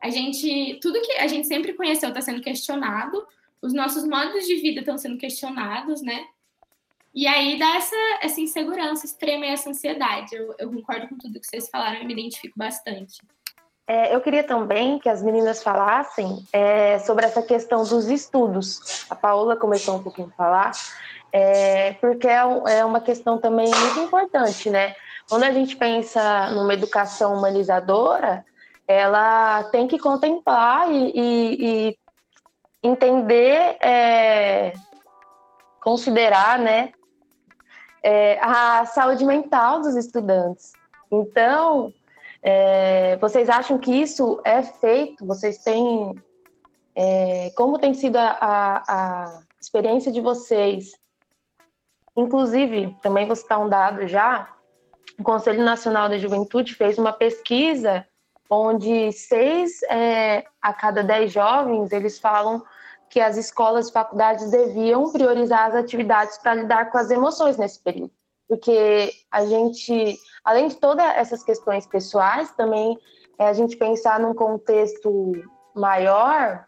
a 0.00 0.10
gente, 0.10 0.78
tudo 0.80 1.00
que 1.00 1.12
a 1.12 1.26
gente 1.26 1.46
sempre 1.46 1.72
conheceu 1.72 2.08
está 2.08 2.20
sendo 2.20 2.40
questionado, 2.40 3.26
os 3.60 3.72
nossos 3.72 4.04
modos 4.04 4.46
de 4.46 4.56
vida 4.56 4.80
estão 4.80 4.96
sendo 4.96 5.18
questionados, 5.18 6.00
né? 6.02 6.24
E 7.14 7.26
aí 7.26 7.58
dá 7.58 7.76
essa, 7.76 7.96
essa 8.22 8.40
insegurança 8.40 9.04
extrema 9.04 9.46
e 9.46 9.48
essa 9.48 9.70
ansiedade. 9.70 10.36
Eu, 10.36 10.54
eu 10.58 10.70
concordo 10.70 11.08
com 11.08 11.18
tudo 11.18 11.40
que 11.40 11.46
vocês 11.46 11.68
falaram 11.68 12.00
e 12.00 12.04
me 12.06 12.12
identifico 12.12 12.56
bastante. 12.56 13.20
É, 13.88 14.14
eu 14.14 14.20
queria 14.20 14.44
também 14.44 14.98
que 14.98 15.08
as 15.08 15.22
meninas 15.22 15.62
falassem 15.62 16.46
é, 16.52 16.98
sobre 17.00 17.24
essa 17.24 17.42
questão 17.42 17.82
dos 17.82 18.08
estudos. 18.08 19.06
A 19.10 19.16
Paola 19.16 19.56
começou 19.56 19.96
um 19.96 20.02
pouquinho 20.02 20.28
a 20.28 20.36
falar, 20.36 20.72
é, 21.32 21.92
porque 21.94 22.26
é, 22.26 22.40
é 22.78 22.84
uma 22.84 23.00
questão 23.00 23.38
também 23.38 23.68
muito 23.68 24.00
importante, 24.00 24.70
né? 24.70 24.94
Quando 25.28 25.44
a 25.44 25.50
gente 25.50 25.76
pensa 25.76 26.50
numa 26.50 26.72
educação 26.72 27.34
humanizadora, 27.34 28.44
ela 28.86 29.64
tem 29.64 29.86
que 29.86 29.98
contemplar 29.98 30.90
e, 30.90 31.12
e, 31.14 31.90
e 31.90 31.98
entender, 32.82 33.76
é, 33.82 34.72
considerar, 35.82 36.58
né, 36.58 36.92
é, 38.02 38.38
a 38.40 38.86
saúde 38.86 39.24
mental 39.24 39.80
dos 39.80 39.94
estudantes. 39.96 40.72
Então, 41.10 41.92
é, 42.42 43.16
vocês 43.16 43.48
acham 43.48 43.78
que 43.78 43.92
isso 43.92 44.40
é 44.44 44.62
feito? 44.62 45.26
Vocês 45.26 45.58
têm. 45.58 46.14
É, 46.94 47.50
como 47.56 47.78
tem 47.78 47.94
sido 47.94 48.16
a, 48.16 48.36
a, 48.40 48.82
a, 48.88 49.40
experiência 49.60 50.10
de 50.10 50.20
vocês? 50.20 50.92
Inclusive, 52.18 52.96
também 53.00 53.28
vou 53.28 53.36
citar 53.36 53.60
um 53.60 53.68
dado 53.68 54.08
já: 54.08 54.48
o 55.16 55.22
Conselho 55.22 55.62
Nacional 55.62 56.08
da 56.08 56.18
Juventude 56.18 56.74
fez 56.74 56.98
uma 56.98 57.12
pesquisa 57.12 58.04
onde 58.50 59.12
seis 59.12 59.84
é, 59.84 60.44
a 60.60 60.72
cada 60.72 61.04
dez 61.04 61.30
jovens 61.30 61.92
eles 61.92 62.18
falam 62.18 62.64
que 63.08 63.20
as 63.20 63.36
escolas 63.36 63.88
e 63.88 63.92
faculdades 63.92 64.50
deviam 64.50 65.12
priorizar 65.12 65.68
as 65.68 65.76
atividades 65.76 66.38
para 66.38 66.54
lidar 66.54 66.90
com 66.90 66.98
as 66.98 67.08
emoções 67.08 67.56
nesse 67.56 67.78
período. 67.78 68.10
Porque 68.48 69.12
a 69.30 69.46
gente, 69.46 70.18
além 70.42 70.66
de 70.66 70.74
todas 70.74 71.06
essas 71.14 71.44
questões 71.44 71.86
pessoais, 71.86 72.50
também 72.52 72.98
é 73.38 73.46
a 73.46 73.52
gente 73.52 73.76
pensar 73.76 74.18
num 74.18 74.34
contexto 74.34 75.32
maior, 75.72 76.66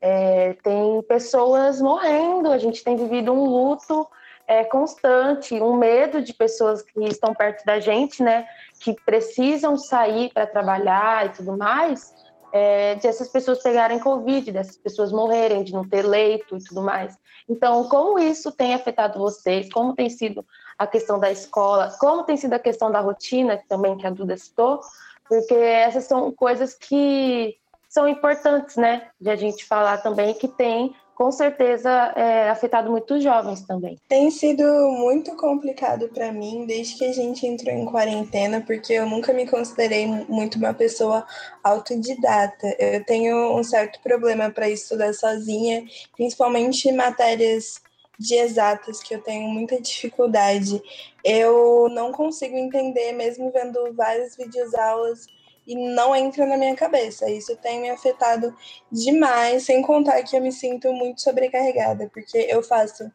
é, 0.00 0.54
tem 0.62 1.02
pessoas 1.02 1.82
morrendo, 1.82 2.50
a 2.50 2.56
gente 2.56 2.82
tem 2.82 2.96
vivido 2.96 3.30
um 3.30 3.44
luto 3.44 4.08
é, 4.46 4.64
constante, 4.64 5.54
um 5.60 5.76
medo 5.76 6.22
de 6.22 6.32
pessoas 6.32 6.82
que 6.82 7.04
estão 7.04 7.34
perto 7.34 7.64
da 7.64 7.80
gente, 7.80 8.22
né, 8.22 8.46
que 8.80 8.94
precisam 9.04 9.76
sair 9.76 10.32
para 10.32 10.46
trabalhar 10.46 11.26
e 11.26 11.28
tudo 11.30 11.56
mais, 11.56 12.14
é, 12.52 12.94
de 12.94 13.06
essas 13.06 13.28
pessoas 13.28 13.62
pegarem 13.62 13.98
Covid, 13.98 14.52
dessas 14.52 14.76
pessoas 14.76 15.10
morrerem, 15.10 15.64
de 15.64 15.72
não 15.72 15.86
ter 15.86 16.02
leito 16.02 16.56
e 16.56 16.64
tudo 16.64 16.80
mais. 16.80 17.18
Então, 17.48 17.88
como 17.88 18.18
isso 18.18 18.52
tem 18.52 18.74
afetado 18.74 19.18
vocês? 19.18 19.70
Como 19.72 19.94
tem 19.94 20.08
sido 20.08 20.44
a 20.78 20.86
questão 20.86 21.18
da 21.18 21.30
escola? 21.30 21.94
Como 21.98 22.24
tem 22.24 22.36
sido 22.36 22.54
a 22.54 22.58
questão 22.58 22.90
da 22.90 23.00
rotina, 23.00 23.60
também 23.68 23.96
que 23.96 24.06
a 24.06 24.10
Duda 24.10 24.36
citou? 24.36 24.80
Porque 25.28 25.54
essas 25.54 26.04
são 26.04 26.30
coisas 26.32 26.74
que 26.74 27.58
são 27.88 28.06
importantes, 28.06 28.76
né, 28.76 29.08
de 29.20 29.30
a 29.30 29.36
gente 29.36 29.64
falar 29.64 29.98
também, 29.98 30.34
que 30.34 30.48
tem 30.48 30.94
com 31.16 31.32
certeza 31.32 31.90
é, 32.14 32.50
afetado 32.50 32.90
muitos 32.90 33.24
jovens 33.24 33.62
também. 33.62 33.98
Tem 34.06 34.30
sido 34.30 34.62
muito 34.90 35.34
complicado 35.34 36.08
para 36.10 36.30
mim 36.30 36.66
desde 36.66 36.98
que 36.98 37.06
a 37.06 37.12
gente 37.12 37.46
entrou 37.46 37.74
em 37.74 37.86
quarentena, 37.86 38.60
porque 38.60 38.92
eu 38.92 39.06
nunca 39.06 39.32
me 39.32 39.46
considerei 39.46 40.06
muito 40.06 40.58
uma 40.58 40.74
pessoa 40.74 41.26
autodidata. 41.64 42.66
Eu 42.78 43.02
tenho 43.04 43.58
um 43.58 43.64
certo 43.64 43.98
problema 44.02 44.50
para 44.50 44.68
estudar 44.68 45.14
sozinha, 45.14 45.84
principalmente 46.14 46.92
matérias 46.92 47.80
de 48.18 48.34
exatas 48.34 49.02
que 49.02 49.14
eu 49.14 49.22
tenho 49.22 49.48
muita 49.48 49.80
dificuldade. 49.80 50.82
Eu 51.24 51.88
não 51.90 52.12
consigo 52.12 52.56
entender, 52.56 53.12
mesmo 53.12 53.50
vendo 53.50 53.94
várias 53.94 54.36
videoaulas 54.36 55.26
e 55.66 55.74
não 55.74 56.14
entra 56.14 56.46
na 56.46 56.56
minha 56.56 56.74
cabeça. 56.76 57.28
Isso 57.30 57.56
tem 57.56 57.80
me 57.80 57.90
afetado 57.90 58.54
demais, 58.90 59.64
sem 59.64 59.82
contar 59.82 60.22
que 60.22 60.36
eu 60.36 60.40
me 60.40 60.52
sinto 60.52 60.92
muito 60.92 61.20
sobrecarregada, 61.20 62.08
porque 62.12 62.38
eu 62.48 62.62
faço 62.62 63.10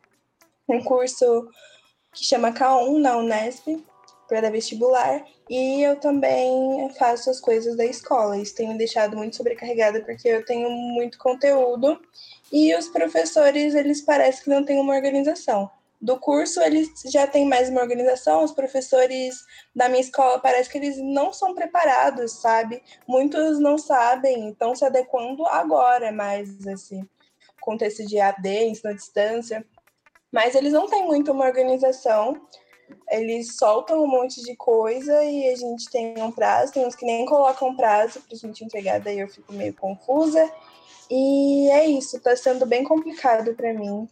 um 0.68 0.84
curso 0.84 1.50
que 2.14 2.24
chama 2.26 2.52
K1 2.52 3.00
na 3.00 3.18
Unesp, 3.18 3.68
para 4.28 4.50
vestibular, 4.50 5.26
e 5.50 5.82
eu 5.84 5.98
também 5.98 6.90
faço 6.98 7.30
as 7.30 7.42
coisas 7.42 7.76
da 7.76 7.84
escola. 7.84 8.38
Isso 8.38 8.56
tem 8.56 8.70
me 8.70 8.78
deixado 8.78 9.18
muito 9.18 9.36
sobrecarregada 9.36 10.00
porque 10.06 10.26
eu 10.26 10.46
tenho 10.46 10.70
muito 10.70 11.18
conteúdo 11.18 12.00
e 12.50 12.74
os 12.74 12.88
professores, 12.88 13.76
eles 13.76 14.02
parecem 14.02 14.46
que 14.46 14.50
não 14.50 14.64
têm 14.64 14.80
uma 14.80 14.96
organização 14.96 15.70
do 16.02 16.20
curso 16.20 16.60
eles 16.62 16.90
já 17.06 17.28
têm 17.28 17.46
mais 17.46 17.70
uma 17.70 17.82
organização, 17.82 18.44
os 18.44 18.52
professores 18.52 19.46
da 19.76 19.88
minha 19.88 20.02
escola 20.02 20.40
parece 20.40 20.70
que 20.70 20.78
eles 20.78 20.98
não 20.98 21.32
são 21.32 21.54
preparados, 21.54 22.42
sabe? 22.42 22.82
Muitos 23.08 23.60
não 23.60 23.78
sabem, 23.78 24.50
estão 24.50 24.76
se 24.76 24.84
adequando 24.84 25.46
agora 25.46 26.12
mais 26.12 26.66
esse 26.66 27.00
contexto 27.60 28.06
de 28.08 28.20
AD, 28.20 28.66
ensino 28.66 28.90
à 28.90 28.94
distância, 28.94 29.64
mas 30.32 30.56
eles 30.56 30.74
não 30.74 30.88
têm 30.88 31.06
muito 31.06 31.32
uma 31.32 31.46
organização, 31.46 32.42
eles 33.10 33.56
soltam 33.56 34.04
um 34.04 34.08
monte 34.08 34.42
de 34.44 34.56
coisa 34.56 35.24
e 35.24 35.50
a 35.50 35.56
gente 35.56 35.88
tem 35.92 36.20
um 36.20 36.32
prazo, 36.32 36.74
tem 36.74 36.86
uns 36.86 36.96
que 36.96 37.06
nem 37.06 37.26
colocam 37.28 37.76
prazo 37.76 38.22
para 38.22 38.36
a 38.36 38.40
gente 38.40 38.66
entregar, 38.66 39.00
daí 39.00 39.20
eu 39.20 39.30
fico 39.30 39.54
meio 39.54 39.74
confusa. 39.76 40.52
E 41.10 41.70
é 41.70 41.86
isso, 41.86 42.18
está 42.18 42.36
sendo 42.36 42.66
bem 42.66 42.86
complicado 42.86 43.54
para 43.54 43.74
mim. 43.74 44.08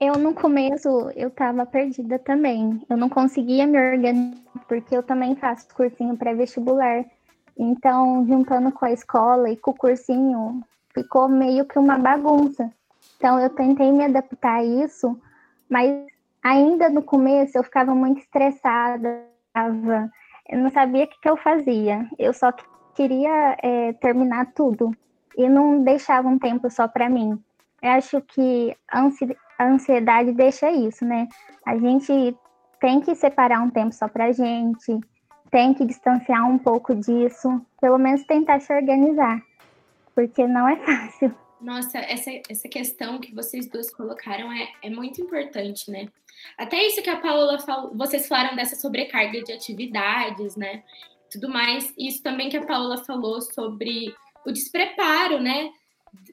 Eu 0.00 0.14
no 0.18 0.34
começo 0.34 0.88
eu 1.14 1.30
tava 1.30 1.64
perdida 1.64 2.18
também. 2.18 2.84
Eu 2.88 2.96
não 2.96 3.08
conseguia 3.08 3.66
me 3.66 3.78
organizar 3.78 4.42
porque 4.68 4.96
eu 4.96 5.02
também 5.02 5.36
faço 5.36 5.68
cursinho 5.74 6.16
pré-vestibular. 6.16 7.04
Então, 7.56 8.26
juntando 8.26 8.72
com 8.72 8.84
a 8.84 8.92
escola 8.92 9.48
e 9.50 9.56
com 9.56 9.70
o 9.70 9.76
cursinho, 9.76 10.62
ficou 10.92 11.28
meio 11.28 11.64
que 11.64 11.78
uma 11.78 11.98
bagunça. 11.98 12.70
Então, 13.16 13.38
eu 13.38 13.48
tentei 13.50 13.92
me 13.92 14.04
adaptar 14.04 14.56
a 14.56 14.64
isso, 14.64 15.18
mas 15.68 16.06
ainda 16.42 16.90
no 16.90 17.02
começo 17.02 17.56
eu 17.56 17.62
ficava 17.62 17.94
muito 17.94 18.20
estressada, 18.20 19.24
eu 20.48 20.58
não 20.58 20.70
sabia 20.70 21.04
o 21.04 21.06
que, 21.06 21.20
que 21.20 21.28
eu 21.28 21.36
fazia. 21.36 22.08
Eu 22.18 22.32
só 22.32 22.52
queria 22.94 23.56
é, 23.62 23.92
terminar 23.94 24.52
tudo 24.52 24.90
e 25.36 25.48
não 25.48 25.82
deixava 25.82 26.28
um 26.28 26.38
tempo 26.38 26.68
só 26.70 26.88
para 26.88 27.08
mim. 27.08 27.40
Eu 27.82 27.90
acho 27.90 28.20
que 28.22 28.76
a 29.58 29.66
ansiedade 29.66 30.32
deixa 30.32 30.70
isso, 30.70 31.04
né? 31.04 31.28
A 31.66 31.76
gente 31.76 32.36
tem 32.80 33.00
que 33.00 33.14
separar 33.14 33.60
um 33.60 33.70
tempo 33.70 33.94
só 33.94 34.08
pra 34.08 34.32
gente, 34.32 35.00
tem 35.50 35.72
que 35.72 35.84
distanciar 35.84 36.48
um 36.48 36.58
pouco 36.58 36.94
disso, 36.94 37.64
pelo 37.80 37.98
menos 37.98 38.24
tentar 38.24 38.60
se 38.60 38.72
organizar, 38.72 39.40
porque 40.14 40.46
não 40.46 40.68
é 40.68 40.76
fácil. 40.84 41.34
Nossa, 41.60 41.98
essa, 41.98 42.30
essa 42.50 42.68
questão 42.68 43.18
que 43.18 43.34
vocês 43.34 43.66
duas 43.70 43.90
colocaram 43.90 44.52
é, 44.52 44.68
é 44.82 44.90
muito 44.90 45.22
importante, 45.22 45.90
né? 45.90 46.08
Até 46.58 46.86
isso 46.86 47.02
que 47.02 47.08
a 47.08 47.16
Paola 47.16 47.58
falou, 47.58 47.94
vocês 47.94 48.28
falaram 48.28 48.54
dessa 48.54 48.76
sobrecarga 48.76 49.42
de 49.42 49.52
atividades, 49.52 50.56
né? 50.56 50.82
Tudo 51.30 51.48
mais. 51.48 51.92
Isso 51.96 52.22
também 52.22 52.50
que 52.50 52.56
a 52.56 52.66
Paola 52.66 52.98
falou 52.98 53.40
sobre 53.40 54.14
o 54.44 54.52
despreparo, 54.52 55.40
né? 55.40 55.70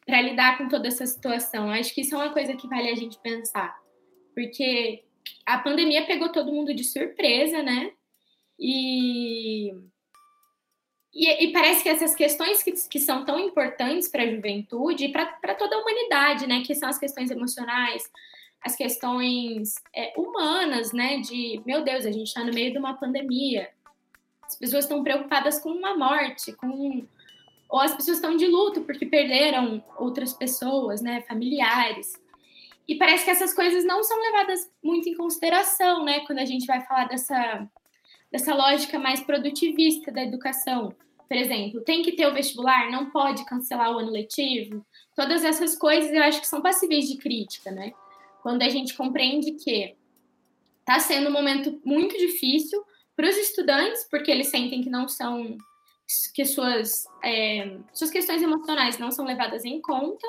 Para 0.05 0.21
lidar 0.21 0.57
com 0.57 0.67
toda 0.67 0.87
essa 0.87 1.05
situação. 1.05 1.69
Acho 1.71 1.93
que 1.93 2.01
isso 2.01 2.15
é 2.15 2.17
uma 2.17 2.33
coisa 2.33 2.55
que 2.55 2.67
vale 2.67 2.89
a 2.89 2.95
gente 2.95 3.17
pensar, 3.19 3.77
porque 4.33 5.03
a 5.45 5.57
pandemia 5.57 6.05
pegou 6.05 6.29
todo 6.29 6.53
mundo 6.53 6.73
de 6.73 6.83
surpresa, 6.83 7.61
né? 7.61 7.91
E, 8.59 9.71
e, 11.13 11.45
e 11.45 11.51
parece 11.51 11.83
que 11.83 11.89
essas 11.89 12.13
questões 12.13 12.61
que, 12.61 12.71
que 12.71 12.99
são 12.99 13.25
tão 13.25 13.39
importantes 13.39 14.07
para 14.07 14.23
a 14.23 14.29
juventude 14.29 15.05
e 15.05 15.11
para 15.11 15.55
toda 15.55 15.75
a 15.75 15.79
humanidade, 15.79 16.47
né? 16.47 16.61
Que 16.61 16.75
são 16.75 16.89
as 16.89 16.99
questões 16.99 17.31
emocionais, 17.31 18.09
as 18.61 18.75
questões 18.75 19.75
é, 19.95 20.13
humanas, 20.15 20.91
né? 20.91 21.19
De, 21.19 21.61
meu 21.65 21.83
Deus, 21.83 22.05
a 22.05 22.11
gente 22.11 22.27
está 22.27 22.43
no 22.43 22.53
meio 22.53 22.71
de 22.71 22.77
uma 22.77 22.93
pandemia. 22.93 23.69
As 24.43 24.55
pessoas 24.55 24.85
estão 24.85 25.03
preocupadas 25.03 25.59
com 25.59 25.69
uma 25.69 25.97
morte, 25.97 26.51
com 26.53 27.07
ou 27.71 27.79
as 27.79 27.95
pessoas 27.95 28.17
estão 28.17 28.35
de 28.35 28.45
luto 28.47 28.81
porque 28.81 29.05
perderam 29.05 29.81
outras 29.97 30.33
pessoas, 30.33 31.01
né, 31.01 31.21
familiares. 31.21 32.21
E 32.85 32.95
parece 32.95 33.23
que 33.23 33.31
essas 33.31 33.53
coisas 33.53 33.85
não 33.85 34.03
são 34.03 34.19
levadas 34.19 34.69
muito 34.83 35.07
em 35.07 35.15
consideração, 35.15 36.03
né, 36.03 36.19
quando 36.25 36.39
a 36.39 36.45
gente 36.45 36.65
vai 36.67 36.81
falar 36.81 37.05
dessa, 37.05 37.65
dessa 38.29 38.53
lógica 38.53 38.99
mais 38.99 39.21
produtivista 39.21 40.11
da 40.11 40.21
educação. 40.21 40.93
Por 41.29 41.37
exemplo, 41.37 41.79
tem 41.79 42.01
que 42.03 42.11
ter 42.11 42.27
o 42.27 42.33
vestibular, 42.33 42.91
não 42.91 43.09
pode 43.09 43.45
cancelar 43.45 43.89
o 43.95 43.99
ano 43.99 44.11
letivo. 44.11 44.85
Todas 45.15 45.45
essas 45.45 45.77
coisas 45.77 46.11
eu 46.11 46.21
acho 46.23 46.41
que 46.41 46.47
são 46.47 46.61
passíveis 46.61 47.07
de 47.07 47.15
crítica, 47.15 47.71
né? 47.71 47.93
Quando 48.43 48.63
a 48.63 48.69
gente 48.69 48.93
compreende 48.97 49.53
que 49.53 49.95
está 50.81 50.99
sendo 50.99 51.29
um 51.29 51.33
momento 51.33 51.79
muito 51.85 52.17
difícil 52.17 52.83
para 53.15 53.29
os 53.29 53.37
estudantes, 53.37 54.05
porque 54.11 54.29
eles 54.29 54.47
sentem 54.47 54.81
que 54.81 54.89
não 54.89 55.07
são 55.07 55.57
que 56.33 56.45
suas, 56.45 57.05
é, 57.23 57.77
suas 57.93 58.09
questões 58.09 58.41
emocionais 58.41 58.97
não 58.97 59.11
são 59.11 59.25
levadas 59.25 59.65
em 59.65 59.81
conta, 59.81 60.27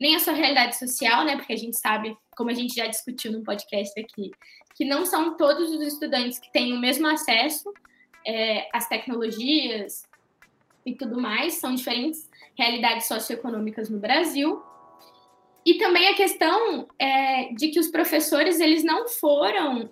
nem 0.00 0.16
a 0.16 0.18
sua 0.18 0.32
realidade 0.32 0.78
social, 0.78 1.24
né? 1.24 1.36
Porque 1.36 1.52
a 1.52 1.56
gente 1.56 1.78
sabe, 1.78 2.16
como 2.36 2.50
a 2.50 2.54
gente 2.54 2.74
já 2.74 2.86
discutiu 2.86 3.30
no 3.32 3.44
podcast 3.44 3.98
aqui, 4.00 4.32
que 4.74 4.84
não 4.84 5.06
são 5.06 5.36
todos 5.36 5.70
os 5.70 5.80
estudantes 5.80 6.38
que 6.38 6.50
têm 6.52 6.72
o 6.72 6.80
mesmo 6.80 7.06
acesso 7.06 7.72
é, 8.26 8.68
às 8.72 8.88
tecnologias 8.88 10.02
e 10.84 10.94
tudo 10.94 11.20
mais, 11.20 11.54
são 11.54 11.74
diferentes 11.74 12.28
realidades 12.56 13.06
socioeconômicas 13.06 13.88
no 13.88 13.98
Brasil. 13.98 14.62
E 15.64 15.74
também 15.74 16.08
a 16.08 16.14
questão 16.14 16.88
é, 16.98 17.52
de 17.54 17.68
que 17.68 17.78
os 17.78 17.88
professores 17.88 18.58
eles 18.58 18.82
não 18.82 19.06
foram 19.06 19.90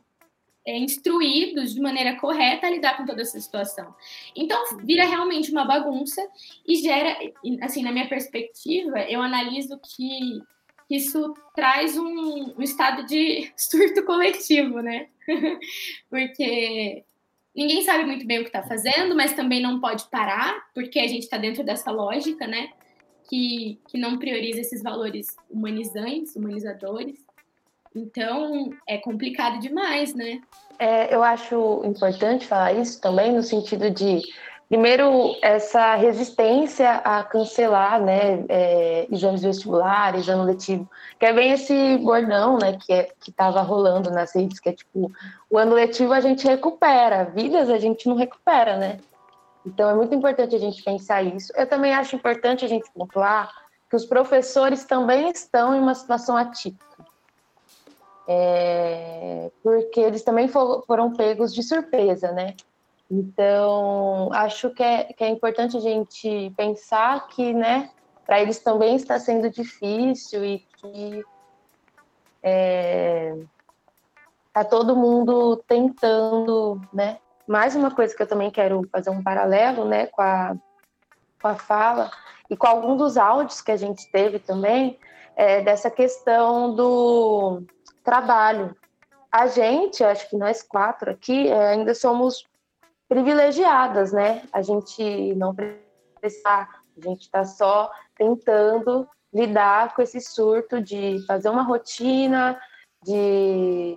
é, 0.67 0.79
instruídos 0.79 1.75
de 1.75 1.81
maneira 1.81 2.17
correta 2.17 2.67
a 2.67 2.71
lidar 2.71 2.97
com 2.97 3.07
toda 3.07 3.23
essa 3.23 3.40
situação. 3.40 3.95
Então, 4.37 4.79
vira 4.79 5.05
realmente 5.05 5.50
uma 5.50 5.64
bagunça 5.64 6.21
e 6.67 6.76
gera, 6.76 7.17
assim, 7.62 7.83
na 7.83 7.93
minha 7.93 8.09
perspectiva, 8.09 9.00
eu 9.00 9.23
analiso 9.23 9.79
que 9.79 10.43
isso 10.90 11.35
traz 11.55 11.97
um, 11.97 12.55
um 12.59 12.62
estado 12.62 13.07
de 13.07 13.50
surto 13.57 14.05
coletivo, 14.05 14.81
né? 14.81 15.09
porque 16.11 17.05
ninguém 17.55 17.83
sabe 17.83 18.05
muito 18.05 18.26
bem 18.26 18.40
o 18.40 18.43
que 18.43 18.49
está 18.49 18.62
fazendo, 18.62 19.14
mas 19.14 19.33
também 19.33 19.62
não 19.62 19.81
pode 19.81 20.09
parar, 20.11 20.69
porque 20.75 20.99
a 20.99 21.07
gente 21.07 21.23
está 21.23 21.38
dentro 21.38 21.64
dessa 21.64 21.90
lógica, 21.90 22.47
né? 22.47 22.73
Que, 23.29 23.79
que 23.88 23.97
não 23.97 24.19
prioriza 24.19 24.61
esses 24.61 24.83
valores 24.83 25.37
humanizantes, 25.49 26.35
humanizadores. 26.35 27.25
Então, 27.94 28.70
é 28.88 28.99
complicado 28.99 29.59
demais, 29.59 30.14
né? 30.14 30.40
É, 30.78 31.14
eu 31.14 31.23
acho 31.23 31.82
importante 31.85 32.47
falar 32.47 32.73
isso 32.73 33.00
também, 33.00 33.32
no 33.32 33.42
sentido 33.42 33.90
de, 33.90 34.23
primeiro, 34.68 35.37
essa 35.42 35.97
resistência 35.97 36.92
a 37.04 37.25
cancelar 37.25 38.00
né, 38.00 38.44
é, 38.49 39.09
exames 39.11 39.42
vestibulares, 39.42 40.23
exame 40.23 40.44
letivo, 40.44 40.88
que 41.18 41.26
é 41.26 41.32
bem 41.32 41.50
esse 41.50 41.99
bordão 41.99 42.59
né, 42.59 42.78
que 42.80 42.92
é, 42.92 43.09
estava 43.26 43.61
rolando 43.61 44.11
nas 44.11 44.35
redes, 44.35 44.61
que 44.61 44.68
é 44.68 44.73
tipo, 44.73 45.11
o 45.50 45.59
ano 45.59 45.75
letivo 45.75 46.12
a 46.12 46.20
gente 46.20 46.47
recupera, 46.47 47.25
vidas 47.25 47.68
a 47.68 47.78
gente 47.78 48.09
não 48.09 48.14
recupera, 48.14 48.76
né? 48.76 48.99
Então, 49.66 49.90
é 49.90 49.94
muito 49.94 50.14
importante 50.14 50.54
a 50.54 50.59
gente 50.59 50.82
pensar 50.82 51.23
isso. 51.23 51.52
Eu 51.54 51.66
também 51.66 51.92
acho 51.92 52.16
importante 52.16 52.64
a 52.64 52.68
gente 52.68 52.90
pontuar 52.92 53.52
que 53.90 53.97
os 53.97 54.06
professores 54.06 54.85
também 54.85 55.28
estão 55.28 55.75
em 55.75 55.80
uma 55.80 55.94
situação 55.94 56.35
atípica 56.35 56.89
é, 58.32 59.50
porque 59.60 59.99
eles 59.99 60.22
também 60.22 60.46
for, 60.46 60.84
foram 60.87 61.12
pegos 61.12 61.52
de 61.52 61.64
surpresa, 61.64 62.30
né? 62.30 62.54
Então, 63.10 64.30
acho 64.32 64.70
que 64.70 64.84
é, 64.84 65.12
que 65.12 65.25
é 65.25 65.28
importante 65.28 65.76
a 65.76 65.80
gente 65.80 66.52
pensar 66.56 67.26
que, 67.26 67.52
né, 67.52 67.90
para 68.25 68.40
eles 68.40 68.60
também 68.60 68.94
está 68.94 69.18
sendo 69.18 69.50
difícil 69.50 70.44
e 70.44 70.58
que 70.76 71.25
é, 72.40 73.37
tá 74.52 74.62
todo 74.62 74.95
mundo 74.95 75.56
tentando, 75.66 76.80
né? 76.93 77.19
Mais 77.49 77.75
uma 77.75 77.90
coisa 77.93 78.14
que 78.14 78.23
eu 78.23 78.28
também 78.28 78.49
quero 78.52 78.88
fazer 78.93 79.10
um 79.10 79.25
paralelo, 79.25 79.84
né, 79.84 80.06
com 80.06 80.23
a, 80.23 80.54
com 81.43 81.49
a 81.49 81.56
fala 81.56 82.12
e 82.49 82.56
com 82.56 82.69
algum 82.69 82.97
dos 82.97 83.16
áudios 83.16 83.60
que 83.60 83.73
a 83.73 83.76
gente 83.76 84.08
teve 84.12 84.38
também, 84.38 84.97
é, 85.34 85.62
dessa 85.62 85.90
questão 85.90 86.73
do 86.76 87.64
trabalho. 88.10 88.75
A 89.30 89.46
gente, 89.46 90.02
acho 90.02 90.28
que 90.28 90.36
nós 90.36 90.62
quatro 90.62 91.12
aqui, 91.12 91.46
é, 91.46 91.68
ainda 91.68 91.94
somos 91.94 92.44
privilegiadas, 93.08 94.12
né? 94.12 94.42
A 94.52 94.62
gente 94.62 95.32
não 95.36 95.54
precisa, 95.54 96.49
a 96.49 96.68
gente 97.00 97.23
está 97.23 97.44
só 97.44 97.88
tentando 98.16 99.08
lidar 99.32 99.94
com 99.94 100.02
esse 100.02 100.20
surto 100.20 100.82
de 100.82 101.25
fazer 101.25 101.50
uma 101.50 101.62
rotina, 101.62 102.60
de 103.04 103.96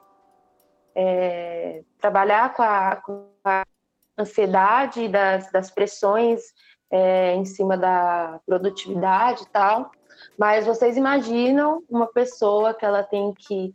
é, 0.93 1.81
trabalhar 1.99 2.53
com 2.53 2.61
a, 2.61 2.95
com 2.97 3.25
a 3.43 3.63
ansiedade 4.15 5.07
das, 5.07 5.51
das 5.51 5.71
pressões 5.71 6.53
é, 6.91 7.33
em 7.33 7.45
cima 7.45 7.75
da 7.75 8.39
produtividade 8.45 9.41
e 9.41 9.47
tal. 9.47 9.91
Mas 10.37 10.67
vocês 10.67 10.97
imaginam 10.97 11.83
uma 11.89 12.05
pessoa 12.05 12.75
que 12.75 12.85
ela 12.85 13.01
tem 13.01 13.33
que 13.33 13.73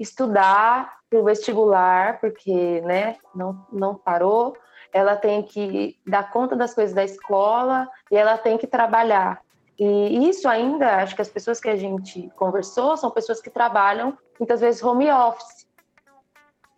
estudar 0.00 0.98
para 1.08 1.18
o 1.18 1.24
vestibular, 1.24 2.18
porque 2.20 2.80
né, 2.80 3.16
não, 3.34 3.66
não 3.70 3.94
parou, 3.94 4.56
ela 4.92 5.14
tem 5.14 5.42
que 5.42 5.98
dar 6.06 6.30
conta 6.30 6.56
das 6.56 6.74
coisas 6.74 6.94
da 6.94 7.04
escola 7.04 7.88
e 8.10 8.16
ela 8.16 8.38
tem 8.38 8.56
que 8.56 8.66
trabalhar. 8.66 9.40
E 9.78 10.28
isso 10.28 10.48
ainda, 10.48 10.96
acho 10.96 11.14
que 11.14 11.22
as 11.22 11.28
pessoas 11.28 11.60
que 11.60 11.68
a 11.68 11.76
gente 11.76 12.30
conversou 12.36 12.96
são 12.96 13.10
pessoas 13.10 13.40
que 13.40 13.48
trabalham 13.48 14.16
muitas 14.38 14.60
vezes 14.60 14.82
home 14.82 15.10
office. 15.10 15.66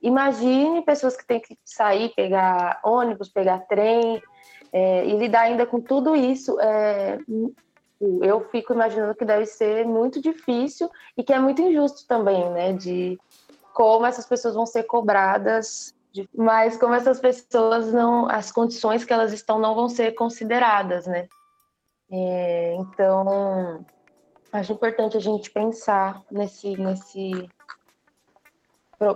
Imagine 0.01 0.83
pessoas 0.83 1.17
que 1.17 1.27
têm 1.27 1.41
que 1.41 1.57
sair, 1.65 2.13
pegar 2.15 2.81
ônibus, 2.85 3.29
pegar 3.29 3.61
trem 3.61 4.23
é, 4.73 5.05
e 5.07 5.17
lidar 5.17 5.43
ainda 5.43 5.67
com 5.67 5.81
tudo 5.81 6.15
isso. 6.15 6.61
É, 6.61 7.19
eu 8.21 8.41
fico 8.51 8.73
imaginando 8.73 9.15
que 9.15 9.25
deve 9.25 9.47
ser 9.47 9.87
muito 9.87 10.21
difícil 10.21 10.91
e 11.17 11.23
que 11.23 11.33
é 11.33 11.39
muito 11.39 11.63
injusto 11.63 12.07
também, 12.07 12.51
né? 12.51 12.73
De 12.73 13.19
como 13.73 14.07
essas 14.07 14.27
pessoas 14.27 14.55
vão 14.55 14.67
ser 14.67 14.83
cobradas, 14.85 15.95
de, 16.13 16.29
mas 16.35 16.77
como 16.77 16.95
essas 16.95 17.21
pessoas 17.21 17.93
não, 17.93 18.29
as 18.29 18.51
condições 18.51 19.05
que 19.05 19.13
elas 19.13 19.33
estão 19.33 19.59
não 19.59 19.75
vão 19.75 19.89
ser 19.89 20.13
consideradas, 20.13 21.07
né? 21.07 21.29
É, 22.11 22.75
então, 22.75 23.85
acho 24.53 24.73
importante 24.73 25.17
a 25.17 25.21
gente 25.21 25.51
pensar 25.51 26.23
nesse, 26.31 26.77
nesse, 26.77 27.49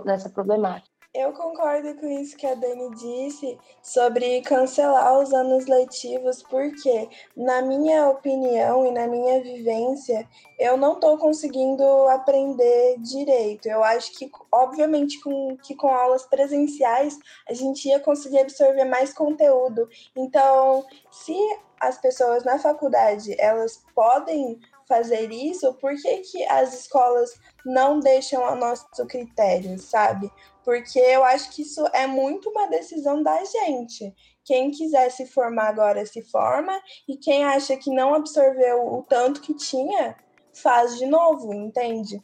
nessa 0.05 0.29
problemática. 0.29 0.86
Eu 1.17 1.33
concordo 1.33 1.95
com 1.95 2.05
isso 2.05 2.37
que 2.37 2.45
a 2.45 2.53
Dani 2.53 2.93
disse 2.93 3.57
sobre 3.81 4.39
cancelar 4.41 5.17
os 5.17 5.33
anos 5.33 5.65
letivos, 5.65 6.43
porque, 6.43 7.09
na 7.35 7.59
minha 7.59 8.07
opinião 8.07 8.85
e 8.85 8.91
na 8.91 9.07
minha 9.07 9.41
vivência, 9.41 10.29
eu 10.59 10.77
não 10.77 10.93
estou 10.93 11.17
conseguindo 11.17 11.83
aprender 12.09 12.99
direito. 12.99 13.65
Eu 13.65 13.83
acho 13.83 14.11
que, 14.15 14.29
obviamente, 14.51 15.19
com, 15.21 15.57
que 15.57 15.73
com 15.73 15.87
aulas 15.87 16.23
presenciais 16.27 17.17
a 17.49 17.53
gente 17.55 17.87
ia 17.87 17.99
conseguir 17.99 18.41
absorver 18.41 18.85
mais 18.85 19.11
conteúdo. 19.11 19.89
Então, 20.15 20.85
se 21.09 21.35
as 21.79 21.97
pessoas 21.97 22.43
na 22.43 22.59
faculdade 22.59 23.35
elas 23.39 23.83
podem 23.95 24.59
fazer 24.87 25.31
isso, 25.31 25.73
por 25.75 25.93
que, 25.95 26.17
que 26.17 26.43
as 26.45 26.81
escolas 26.81 27.29
não 27.65 27.99
deixam 27.99 28.45
a 28.45 28.55
nosso 28.55 28.85
critério, 29.07 29.77
sabe? 29.77 30.31
Porque 30.63 30.99
eu 30.99 31.23
acho 31.23 31.51
que 31.51 31.61
isso 31.61 31.85
é 31.93 32.07
muito 32.07 32.49
uma 32.49 32.67
decisão 32.67 33.21
da 33.21 33.37
gente. 33.43 34.13
Quem 34.43 34.71
quiser 34.71 35.09
se 35.11 35.25
formar 35.25 35.67
agora 35.67 36.05
se 36.05 36.21
forma, 36.21 36.73
e 37.07 37.17
quem 37.17 37.43
acha 37.43 37.75
que 37.75 37.89
não 37.89 38.13
absorveu 38.13 38.93
o 38.93 39.03
tanto 39.03 39.41
que 39.41 39.53
tinha, 39.53 40.15
faz 40.53 40.97
de 40.97 41.05
novo, 41.05 41.53
entende? 41.53 42.21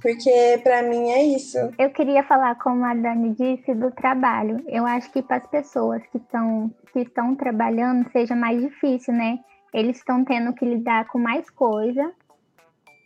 Porque 0.00 0.60
para 0.62 0.82
mim 0.82 1.10
é 1.10 1.22
isso. 1.22 1.56
Eu 1.78 1.90
queria 1.90 2.22
falar, 2.24 2.56
como 2.56 2.84
a 2.84 2.94
Dani 2.94 3.34
disse, 3.34 3.74
do 3.74 3.90
trabalho. 3.90 4.62
Eu 4.66 4.84
acho 4.84 5.10
que 5.12 5.22
para 5.22 5.36
as 5.36 5.46
pessoas 5.46 6.02
que, 6.10 6.18
estão 6.18 6.70
que 6.92 7.00
estão 7.00 7.34
trabalhando 7.36 8.10
seja 8.10 8.34
mais 8.34 8.60
difícil, 8.60 9.14
né? 9.14 9.38
Eles 9.74 9.96
estão 9.96 10.24
tendo 10.24 10.54
que 10.54 10.64
lidar 10.64 11.08
com 11.08 11.18
mais 11.18 11.50
coisa 11.50 12.14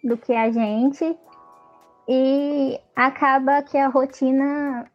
do 0.05 0.19
que 0.19 0.35
a 0.35 0.53
gente 0.53 1.19
e 2.07 2.79
acaba 2.95 3.63
que 3.63 3.79
a 3.79 3.89
rotina 3.89 4.89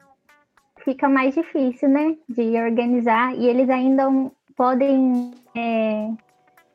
fica 0.84 1.10
mais 1.10 1.34
difícil, 1.34 1.90
né, 1.90 2.16
de 2.30 2.56
organizar 2.62 3.36
e 3.36 3.48
eles 3.48 3.70
ainda 3.70 4.06
podem 4.56 5.32
é, 5.56 6.10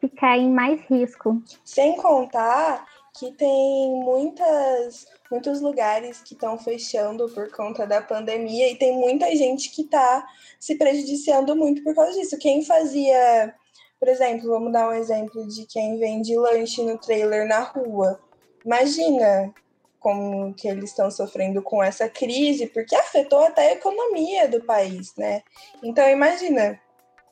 ficar 0.00 0.36
em 0.36 0.50
mais 0.50 0.80
risco. 0.88 1.40
Sem 1.64 1.96
contar 1.96 2.84
que 3.16 3.32
tem 3.32 3.90
muitas 4.02 5.06
muitos 5.30 5.60
lugares 5.60 6.22
que 6.22 6.34
estão 6.34 6.58
fechando 6.58 7.28
por 7.28 7.50
conta 7.52 7.86
da 7.86 8.00
pandemia 8.00 8.70
e 8.70 8.76
tem 8.76 8.96
muita 8.96 9.26
gente 9.36 9.70
que 9.70 9.82
está 9.82 10.26
se 10.58 10.76
prejudiciando 10.76 11.54
muito 11.54 11.84
por 11.84 11.94
causa 11.94 12.12
disso. 12.12 12.38
Quem 12.38 12.64
fazia 12.64 13.54
Por 13.98 14.08
exemplo, 14.08 14.48
vamos 14.48 14.72
dar 14.72 14.88
um 14.88 14.92
exemplo 14.92 15.46
de 15.46 15.66
quem 15.66 15.98
vende 15.98 16.36
lanche 16.36 16.82
no 16.82 16.98
trailer 16.98 17.46
na 17.46 17.60
rua. 17.60 18.20
Imagina 18.64 19.52
como 19.98 20.54
que 20.54 20.68
eles 20.68 20.90
estão 20.90 21.10
sofrendo 21.10 21.60
com 21.60 21.82
essa 21.82 22.08
crise, 22.08 22.68
porque 22.68 22.94
afetou 22.94 23.40
até 23.40 23.68
a 23.68 23.72
economia 23.72 24.48
do 24.48 24.62
país, 24.62 25.14
né? 25.16 25.42
Então 25.82 26.08
imagina, 26.08 26.80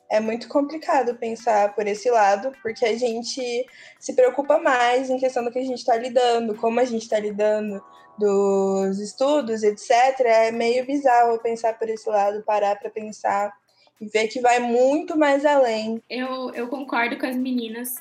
é 0.09 0.19
muito 0.19 0.47
complicado 0.47 1.15
pensar 1.15 1.73
por 1.75 1.87
esse 1.87 2.09
lado, 2.09 2.51
porque 2.61 2.85
a 2.85 2.97
gente 2.97 3.65
se 3.99 4.13
preocupa 4.13 4.57
mais 4.57 5.09
em 5.09 5.17
questão 5.17 5.43
do 5.43 5.51
que 5.51 5.59
a 5.59 5.65
gente 5.65 5.79
está 5.79 5.95
lidando, 5.95 6.55
como 6.55 6.79
a 6.79 6.85
gente 6.85 7.03
está 7.03 7.19
lidando 7.19 7.81
dos 8.17 8.99
estudos, 8.99 9.63
etc. 9.63 9.91
É 10.25 10.51
meio 10.51 10.85
bizarro 10.85 11.39
pensar 11.39 11.77
por 11.77 11.89
esse 11.89 12.09
lado, 12.09 12.43
parar 12.43 12.77
para 12.77 12.89
pensar 12.89 13.53
ver 13.99 14.27
que 14.27 14.41
vai 14.41 14.59
muito 14.59 15.17
mais 15.17 15.45
além. 15.45 16.01
Eu, 16.09 16.51
eu 16.53 16.67
concordo 16.67 17.17
com 17.17 17.25
as 17.25 17.35
meninas. 17.35 17.95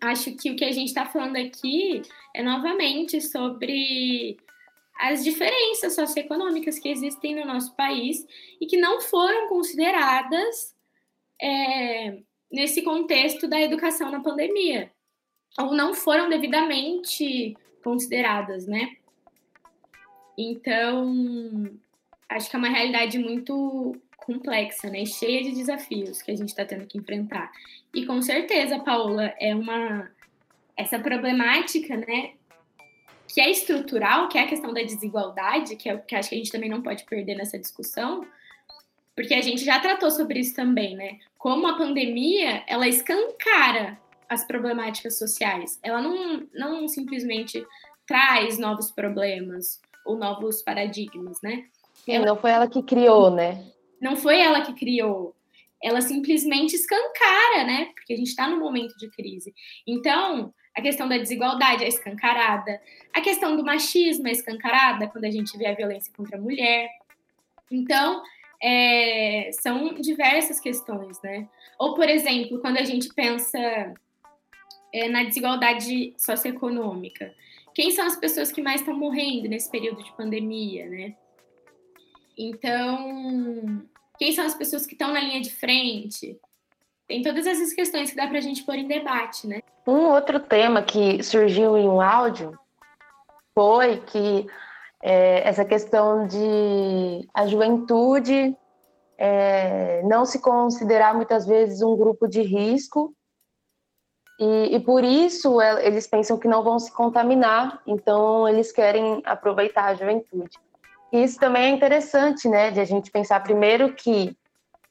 Acho 0.00 0.34
que 0.36 0.50
o 0.50 0.56
que 0.56 0.64
a 0.64 0.72
gente 0.72 0.88
está 0.88 1.06
falando 1.06 1.36
aqui 1.36 2.02
é 2.34 2.42
novamente 2.42 3.20
sobre 3.20 4.36
as 4.98 5.22
diferenças 5.22 5.94
socioeconômicas 5.94 6.78
que 6.78 6.88
existem 6.88 7.34
no 7.34 7.44
nosso 7.44 7.74
país 7.74 8.26
e 8.60 8.66
que 8.66 8.76
não 8.76 9.00
foram 9.00 9.48
consideradas 9.48 10.74
é, 11.40 12.18
nesse 12.50 12.82
contexto 12.82 13.46
da 13.46 13.60
educação 13.60 14.10
na 14.10 14.20
pandemia, 14.20 14.90
ou 15.58 15.74
não 15.74 15.94
foram 15.94 16.28
devidamente 16.28 17.56
consideradas, 17.82 18.66
né? 18.66 18.96
Então, 20.36 21.70
acho 22.28 22.50
que 22.50 22.56
é 22.56 22.58
uma 22.58 22.68
realidade 22.68 23.18
muito 23.18 23.96
complexa, 24.26 24.90
né? 24.90 25.06
Cheia 25.06 25.42
de 25.42 25.52
desafios 25.52 26.20
que 26.20 26.32
a 26.32 26.36
gente 26.36 26.48
está 26.48 26.64
tendo 26.64 26.86
que 26.86 26.98
enfrentar. 26.98 27.50
E 27.94 28.04
com 28.04 28.20
certeza, 28.20 28.80
Paula, 28.80 29.32
é 29.38 29.54
uma 29.54 30.10
essa 30.76 30.98
problemática, 30.98 31.96
né? 31.96 32.32
Que 33.28 33.40
é 33.40 33.50
estrutural, 33.50 34.28
que 34.28 34.36
é 34.36 34.42
a 34.42 34.46
questão 34.46 34.74
da 34.74 34.82
desigualdade, 34.82 35.76
que 35.76 35.88
é 35.88 35.94
o 35.94 36.02
que 36.02 36.14
acho 36.14 36.28
que 36.28 36.34
a 36.34 36.38
gente 36.38 36.52
também 36.52 36.68
não 36.68 36.82
pode 36.82 37.04
perder 37.04 37.36
nessa 37.36 37.58
discussão, 37.58 38.26
porque 39.14 39.34
a 39.34 39.40
gente 39.40 39.64
já 39.64 39.80
tratou 39.80 40.10
sobre 40.10 40.40
isso 40.40 40.54
também, 40.54 40.94
né? 40.96 41.18
Como 41.38 41.66
a 41.66 41.78
pandemia, 41.78 42.62
ela 42.66 42.86
escancara 42.86 43.98
as 44.28 44.44
problemáticas 44.44 45.16
sociais. 45.18 45.78
Ela 45.82 46.02
não, 46.02 46.46
não 46.52 46.88
simplesmente 46.88 47.64
traz 48.06 48.58
novos 48.58 48.90
problemas 48.90 49.80
ou 50.04 50.16
novos 50.16 50.62
paradigmas, 50.62 51.40
né? 51.42 51.64
Ela, 52.06 52.26
não 52.26 52.36
foi 52.36 52.50
ela 52.50 52.68
que 52.68 52.82
criou, 52.82 53.30
né? 53.30 53.64
Não 54.00 54.16
foi 54.16 54.40
ela 54.40 54.62
que 54.62 54.74
criou. 54.74 55.34
Ela 55.82 56.00
simplesmente 56.00 56.74
escancara, 56.74 57.64
né? 57.64 57.90
Porque 57.94 58.12
a 58.12 58.16
gente 58.16 58.28
está 58.28 58.48
num 58.48 58.58
momento 58.58 58.96
de 58.96 59.08
crise. 59.10 59.54
Então, 59.86 60.52
a 60.74 60.82
questão 60.82 61.08
da 61.08 61.16
desigualdade 61.16 61.84
é 61.84 61.88
escancarada. 61.88 62.80
A 63.12 63.20
questão 63.20 63.56
do 63.56 63.64
machismo 63.64 64.28
é 64.28 64.32
escancarada 64.32 65.08
quando 65.08 65.24
a 65.24 65.30
gente 65.30 65.56
vê 65.56 65.66
a 65.66 65.74
violência 65.74 66.12
contra 66.14 66.36
a 66.36 66.40
mulher. 66.40 66.88
Então, 67.70 68.22
é, 68.62 69.50
são 69.52 69.94
diversas 69.94 70.60
questões, 70.60 71.20
né? 71.22 71.48
Ou, 71.78 71.94
por 71.94 72.08
exemplo, 72.08 72.60
quando 72.60 72.78
a 72.78 72.84
gente 72.84 73.12
pensa 73.14 73.58
é, 74.92 75.08
na 75.08 75.24
desigualdade 75.24 76.14
socioeconômica, 76.16 77.34
quem 77.74 77.90
são 77.90 78.06
as 78.06 78.16
pessoas 78.16 78.50
que 78.50 78.62
mais 78.62 78.80
estão 78.80 78.96
morrendo 78.96 79.48
nesse 79.48 79.70
período 79.70 80.02
de 80.02 80.12
pandemia, 80.16 80.88
né? 80.88 81.14
Então, 82.36 83.82
quem 84.18 84.32
são 84.32 84.44
as 84.44 84.54
pessoas 84.54 84.86
que 84.86 84.94
estão 84.94 85.12
na 85.12 85.20
linha 85.20 85.40
de 85.40 85.50
frente? 85.50 86.38
Tem 87.08 87.22
todas 87.22 87.46
essas 87.46 87.72
questões 87.72 88.10
que 88.10 88.16
dá 88.16 88.26
para 88.26 88.38
a 88.38 88.42
gente 88.42 88.64
pôr 88.64 88.74
em 88.74 88.86
debate, 88.86 89.46
né? 89.46 89.60
Um 89.86 90.08
outro 90.10 90.40
tema 90.40 90.82
que 90.82 91.22
surgiu 91.22 91.76
em 91.76 91.88
um 91.88 92.00
áudio 92.00 92.58
foi 93.54 94.00
que 94.00 94.46
é, 95.02 95.48
essa 95.48 95.64
questão 95.64 96.26
de 96.26 97.28
a 97.32 97.46
juventude 97.46 98.56
é, 99.16 100.02
não 100.02 100.26
se 100.26 100.40
considerar 100.40 101.14
muitas 101.14 101.46
vezes 101.46 101.80
um 101.80 101.96
grupo 101.96 102.26
de 102.26 102.42
risco 102.42 103.14
e, 104.38 104.76
e, 104.76 104.80
por 104.80 105.02
isso 105.02 105.60
é, 105.60 105.86
eles 105.86 106.06
pensam 106.06 106.36
que 106.36 106.46
não 106.46 106.62
vão 106.62 106.78
se 106.78 106.92
contaminar, 106.92 107.80
então 107.86 108.46
eles 108.46 108.70
querem 108.70 109.22
aproveitar 109.24 109.86
a 109.86 109.94
juventude. 109.94 110.58
Isso 111.12 111.38
também 111.38 111.64
é 111.64 111.68
interessante, 111.68 112.48
né, 112.48 112.70
de 112.70 112.80
a 112.80 112.84
gente 112.84 113.10
pensar 113.10 113.42
primeiro 113.42 113.94
que 113.94 114.36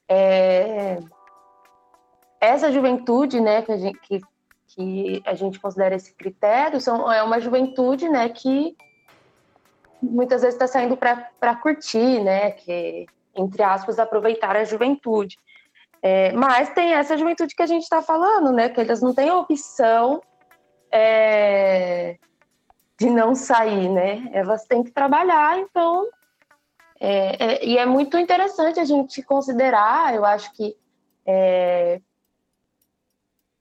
é, 0.08 0.98
essa 2.40 2.72
juventude, 2.72 3.40
né, 3.40 3.62
que 3.62 3.72
a 3.72 3.76
gente, 3.76 3.98
que, 4.00 4.20
que 4.68 5.22
a 5.26 5.34
gente 5.34 5.60
considera 5.60 5.94
esse 5.94 6.14
critério, 6.14 6.80
são, 6.80 7.10
é 7.12 7.22
uma 7.22 7.40
juventude, 7.40 8.08
né, 8.08 8.28
que 8.28 8.76
muitas 10.02 10.42
vezes 10.42 10.54
está 10.54 10.66
saindo 10.66 10.96
para 10.96 11.56
curtir, 11.56 12.22
né? 12.22 12.50
Que, 12.52 13.06
entre 13.34 13.62
aspas, 13.62 13.98
aproveitar 13.98 14.56
a 14.56 14.64
juventude. 14.64 15.38
É, 16.02 16.32
mas 16.32 16.70
tem 16.70 16.94
essa 16.94 17.16
juventude 17.16 17.54
que 17.54 17.62
a 17.62 17.66
gente 17.66 17.82
está 17.82 18.02
falando, 18.02 18.52
né? 18.52 18.68
Que 18.68 18.80
elas 18.80 19.02
não 19.02 19.14
têm 19.14 19.28
a 19.28 19.38
opção 19.38 20.22
é, 20.90 22.16
de 22.98 23.10
não 23.10 23.34
sair, 23.34 23.88
né? 23.88 24.28
Elas 24.32 24.64
têm 24.64 24.82
que 24.82 24.90
trabalhar, 24.90 25.58
então. 25.58 26.08
É, 26.98 27.44
é 27.44 27.64
e 27.66 27.78
é 27.78 27.84
muito 27.84 28.16
interessante 28.16 28.80
a 28.80 28.84
gente 28.84 29.22
considerar, 29.22 30.14
eu 30.14 30.24
acho 30.24 30.50
que 30.54 30.74
é, 31.26 32.00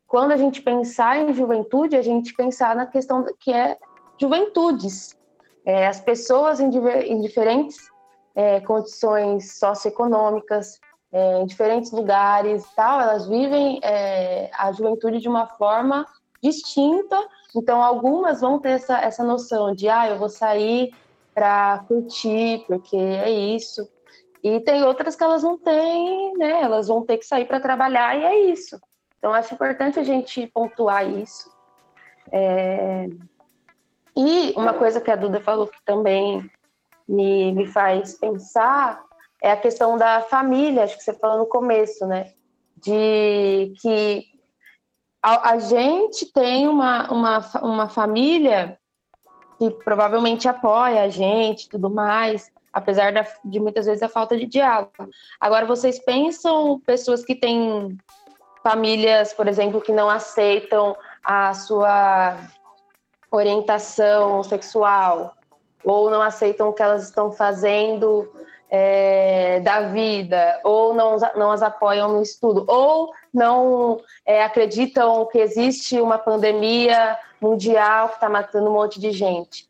quando 0.08 0.32
a 0.32 0.38
gente 0.38 0.62
pensar 0.62 1.18
em 1.18 1.34
juventude, 1.34 1.98
a 1.98 2.02
gente 2.02 2.34
pensar 2.34 2.76
na 2.76 2.86
questão 2.86 3.26
que 3.40 3.52
é 3.52 3.78
juventudes, 4.18 5.18
é, 5.66 5.88
as 5.88 6.00
pessoas 6.00 6.60
em, 6.60 6.70
em 6.70 7.20
diferentes 7.22 7.78
é, 8.36 8.62
condições 8.62 9.58
socioeconômicas, 9.58 10.80
é, 11.12 11.42
em 11.42 11.46
diferentes 11.46 11.92
lugares 11.92 12.64
tal, 12.76 13.02
elas 13.02 13.28
vivem 13.28 13.80
a 14.54 14.72
juventude 14.72 15.20
de 15.20 15.28
uma 15.28 15.48
forma 15.48 16.06
distinta. 16.42 17.18
Então, 17.56 17.82
algumas 17.82 18.42
vão 18.42 18.60
ter 18.60 18.72
essa, 18.72 19.00
essa 19.00 19.24
noção 19.24 19.74
de, 19.74 19.88
ah, 19.88 20.10
eu 20.10 20.18
vou 20.18 20.30
sair 20.30 20.94
para 21.34 21.84
curtir, 21.88 22.64
porque 22.68 22.98
é 22.98 23.30
isso. 23.30 23.88
E 24.44 24.60
tem 24.60 24.84
outras 24.84 25.16
que 25.16 25.24
elas 25.24 25.42
não 25.42 25.58
têm, 25.58 26.34
né? 26.38 26.62
Elas 26.62 26.88
vão 26.88 27.04
ter 27.04 27.18
que 27.18 27.26
sair 27.26 27.46
para 27.46 27.60
trabalhar 27.60 28.18
e 28.18 28.24
é 28.24 28.40
isso. 28.52 28.80
Então, 29.18 29.34
acho 29.34 29.54
importante 29.54 30.00
a 30.00 30.04
gente 30.04 30.46
pontuar 30.48 31.10
isso. 31.10 31.50
É, 32.32 33.08
e 34.16 34.54
uma 34.56 34.74
coisa 34.74 35.02
que 35.02 35.12
a 35.12 35.16
Duda 35.16 35.42
falou 35.42 35.68
que 35.68 35.84
também 35.84 36.50
me, 37.08 37.52
me 37.54 37.68
faz 37.68 38.18
pensar 38.18 39.04
é 39.42 39.52
a 39.52 39.58
questão 39.58 39.98
da 39.98 40.22
família, 40.22 40.84
acho 40.84 40.98
que 40.98 41.04
você 41.04 41.14
falou 41.14 41.40
no 41.40 41.46
começo, 41.46 42.06
né? 42.06 42.32
De 42.78 43.74
que 43.82 44.26
a, 45.26 45.54
a 45.54 45.58
gente 45.58 46.32
tem 46.32 46.68
uma, 46.68 47.12
uma, 47.12 47.40
uma 47.64 47.90
família 47.90 48.78
que 49.58 49.72
provavelmente 49.84 50.48
apoia 50.48 51.02
a 51.02 51.10
gente 51.10 51.68
tudo 51.68 51.90
mais, 51.90 52.52
apesar 52.72 53.12
da, 53.12 53.26
de 53.44 53.60
muitas 53.60 53.88
vezes 53.88 54.04
a 54.04 54.10
falta 54.10 54.38
de 54.38 54.46
diálogo. 54.46 54.92
Agora, 55.40 55.66
vocês 55.66 55.98
pensam 55.98 56.80
pessoas 56.86 57.26
que 57.26 57.34
têm 57.34 57.98
famílias, 58.62 59.34
por 59.34 59.48
exemplo, 59.48 59.82
que 59.82 59.92
não 59.92 60.12
aceitam 60.12 60.96
a 61.24 61.56
sua 61.56 62.38
orientação 63.32 64.44
sexual 64.44 65.34
ou 65.84 66.12
não 66.12 66.22
aceitam 66.22 66.70
o 66.70 66.74
que 66.74 66.84
elas 66.84 67.04
estão 67.04 67.32
fazendo 67.32 68.32
é, 68.70 69.60
da 69.62 69.82
vida, 69.90 70.60
ou 70.64 70.94
não, 70.94 71.18
não 71.36 71.52
as 71.52 71.62
apoiam 71.62 72.12
no 72.12 72.22
estudo, 72.22 72.66
ou 72.68 73.12
não 73.36 74.02
é, 74.26 74.44
acreditam 74.44 75.26
que 75.28 75.38
existe 75.38 76.00
uma 76.00 76.18
pandemia 76.18 77.18
mundial 77.40 78.10
que 78.10 78.16
está 78.16 78.30
matando 78.30 78.70
um 78.70 78.74
monte 78.74 79.00
de 79.00 79.12
gente. 79.12 79.68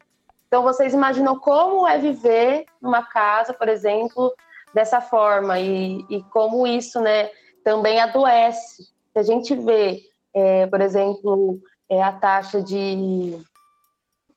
Então, 0.47 0.61
vocês 0.61 0.93
imaginam 0.93 1.37
como 1.37 1.87
é 1.87 1.97
viver 1.97 2.65
numa 2.81 3.03
casa, 3.03 3.53
por 3.53 3.67
exemplo, 3.67 4.33
dessa 4.73 5.01
forma, 5.01 5.59
e, 5.59 6.05
e 6.09 6.23
como 6.31 6.67
isso 6.67 7.01
né, 7.01 7.29
também 7.63 7.99
adoece. 7.99 8.83
Se 9.11 9.19
a 9.19 9.23
gente 9.23 9.55
vê, 9.55 10.03
é, 10.33 10.67
por 10.67 10.79
exemplo, 10.79 11.59
é, 11.89 12.01
a 12.01 12.11
taxa 12.11 12.61
de 12.61 13.37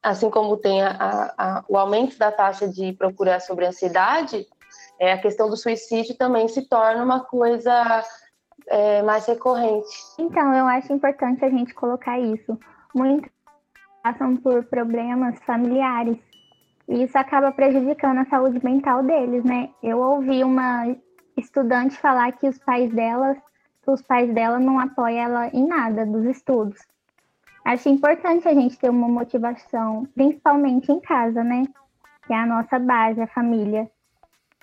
assim 0.03 0.31
como 0.31 0.57
tem 0.57 0.81
a, 0.81 1.35
a, 1.37 1.65
o 1.69 1.77
aumento 1.77 2.17
da 2.17 2.31
taxa 2.31 2.69
de 2.69 2.93
procurar 2.93 3.41
sobre 3.41 3.67
ansiedade, 3.67 4.47
é, 4.99 5.13
a 5.13 5.19
questão 5.19 5.51
do 5.51 5.57
suicídio 5.57 6.17
também 6.17 6.49
se 6.49 6.63
torna 6.63 7.03
uma 7.03 7.21
coisa 7.21 8.05
é, 8.69 9.03
mais 9.03 9.27
recorrente. 9.27 9.89
Então, 10.19 10.55
eu 10.55 10.67
acho 10.67 10.93
importante 10.93 11.45
a 11.45 11.51
gente 11.51 11.75
colocar 11.75 12.19
isso. 12.19 12.59
Muitos 12.95 13.31
passam 14.03 14.37
por 14.37 14.65
problemas 14.65 15.39
familiares 15.45 16.19
e 16.89 17.03
isso 17.03 17.19
acaba 17.19 17.53
prejudicando 17.53 18.19
a 18.19 18.27
saúde 18.27 18.65
mental 18.65 19.03
deles, 19.03 19.45
né? 19.45 19.71
Eu 19.83 19.99
ouvi 19.99 20.43
uma 20.43 20.97
estudante 21.37 21.97
falar 21.97 22.33
que 22.33 22.49
os 22.49 22.59
pais 22.59 22.91
delas 22.93 23.37
os 23.93 24.03
pais 24.03 24.33
dela 24.33 24.59
não 24.61 24.79
apoiam 24.79 25.19
ela 25.19 25.49
em 25.49 25.67
nada 25.67 26.05
dos 26.05 26.25
estudos. 26.27 26.79
Acho 27.65 27.89
importante 27.89 28.47
a 28.47 28.55
gente 28.55 28.79
ter 28.79 28.91
uma 28.91 29.09
motivação, 29.09 30.07
principalmente 30.15 30.91
em 30.93 31.01
casa, 31.01 31.43
né? 31.43 31.65
Que 32.27 32.33
é 32.33 32.37
a 32.37 32.47
nossa 32.47 32.79
base, 32.79 33.21
a 33.21 33.27
família. 33.27 33.91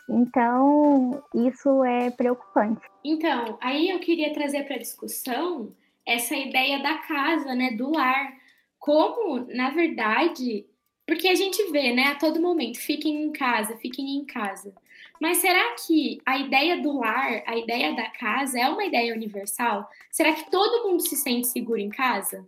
Então, 0.08 1.24
isso 1.34 1.84
é 1.84 2.12
preocupante. 2.12 2.82
Então, 3.08 3.56
aí 3.62 3.91
eu 3.91 4.00
queria 4.00 4.34
trazer 4.34 4.63
para 4.63 4.80
discussão 4.80 5.72
essa 6.04 6.36
ideia 6.36 6.80
da 6.80 6.98
casa, 6.98 7.54
né, 7.54 7.70
do 7.70 7.91
lar. 7.91 8.36
Como, 8.80 9.46
na 9.54 9.70
verdade, 9.70 10.65
porque 11.06 11.28
a 11.28 11.36
gente 11.36 11.72
vê, 11.72 11.94
né, 11.94 12.06
a 12.06 12.15
todo 12.15 12.41
momento, 12.41 12.80
fiquem 12.80 13.26
em 13.26 13.32
casa, 13.32 13.78
fiquem 13.78 14.15
em 14.15 14.26
casa. 14.26 14.74
Mas 15.22 15.38
será 15.38 15.76
que 15.76 16.20
a 16.26 16.39
ideia 16.39 16.82
do 16.82 16.98
lar, 16.98 17.44
a 17.46 17.56
ideia 17.56 17.94
da 17.94 18.10
casa 18.10 18.60
é 18.60 18.68
uma 18.68 18.84
ideia 18.84 19.13
universal? 19.13 19.88
Será 20.10 20.34
que 20.34 20.50
todo 20.50 20.89
mundo 20.89 21.08
se 21.08 21.15
sente 21.15 21.46
seguro 21.46 21.80
em 21.80 21.89
casa? 21.89 22.44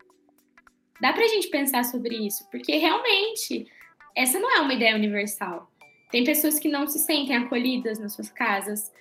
Dá 1.00 1.14
pra 1.14 1.28
gente 1.28 1.50
pensar 1.50 1.86
sobre 1.86 2.16
isso, 2.16 2.50
porque 2.50 2.76
realmente 2.78 3.68
essa 4.16 4.40
não 4.40 4.52
é 4.58 4.62
uma 4.62 4.74
ideia 4.74 4.96
universal. 4.96 5.72
Tem 6.10 6.24
pessoas 6.24 6.58
que 6.58 6.68
não 6.68 6.88
se 6.88 6.98
sentem 6.98 7.36
acolhidas 7.36 8.00
nas 8.00 8.14
suas 8.14 8.32
casas, 8.32 8.92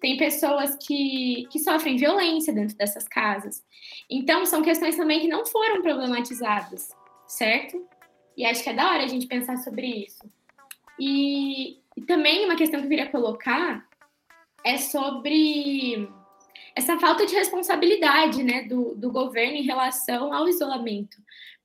tem 0.00 0.16
pessoas 0.16 0.76
que, 0.76 1.46
que 1.50 1.58
sofrem 1.58 1.96
violência 1.96 2.52
dentro 2.52 2.76
dessas 2.76 3.06
casas. 3.08 3.62
Então, 4.10 4.44
são 4.46 4.62
questões 4.62 4.96
também 4.96 5.20
que 5.20 5.28
não 5.28 5.46
foram 5.46 5.82
problematizadas, 5.82 6.90
certo? 7.26 7.86
E 8.36 8.44
acho 8.44 8.62
que 8.62 8.70
é 8.70 8.74
da 8.74 8.90
hora 8.90 9.04
a 9.04 9.08
gente 9.08 9.26
pensar 9.26 9.56
sobre 9.58 9.86
isso. 9.86 10.22
E, 10.98 11.78
e 11.96 12.02
também 12.06 12.44
uma 12.44 12.56
questão 12.56 12.80
que 12.80 12.86
eu 12.86 12.90
queria 12.90 13.10
colocar 13.10 13.86
é 14.64 14.78
sobre 14.78 16.08
essa 16.74 16.98
falta 16.98 17.24
de 17.24 17.34
responsabilidade 17.34 18.42
né, 18.42 18.64
do, 18.64 18.94
do 18.94 19.10
governo 19.10 19.56
em 19.56 19.62
relação 19.62 20.32
ao 20.32 20.48
isolamento. 20.48 21.16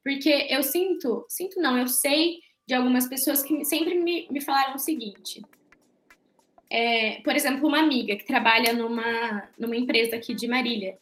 Porque 0.03 0.47
eu 0.49 0.63
sinto, 0.63 1.25
sinto 1.27 1.59
não, 1.59 1.77
eu 1.77 1.87
sei 1.87 2.39
de 2.65 2.73
algumas 2.73 3.07
pessoas 3.07 3.43
que 3.43 3.65
sempre 3.65 3.95
me, 3.95 4.27
me 4.31 4.41
falaram 4.41 4.75
o 4.75 4.79
seguinte. 4.79 5.41
É, 6.73 7.19
por 7.21 7.35
exemplo, 7.35 7.67
uma 7.67 7.79
amiga 7.79 8.15
que 8.15 8.25
trabalha 8.25 8.71
numa, 8.71 9.43
numa 9.59 9.75
empresa 9.75 10.15
aqui 10.15 10.33
de 10.33 10.47
Marília. 10.47 10.97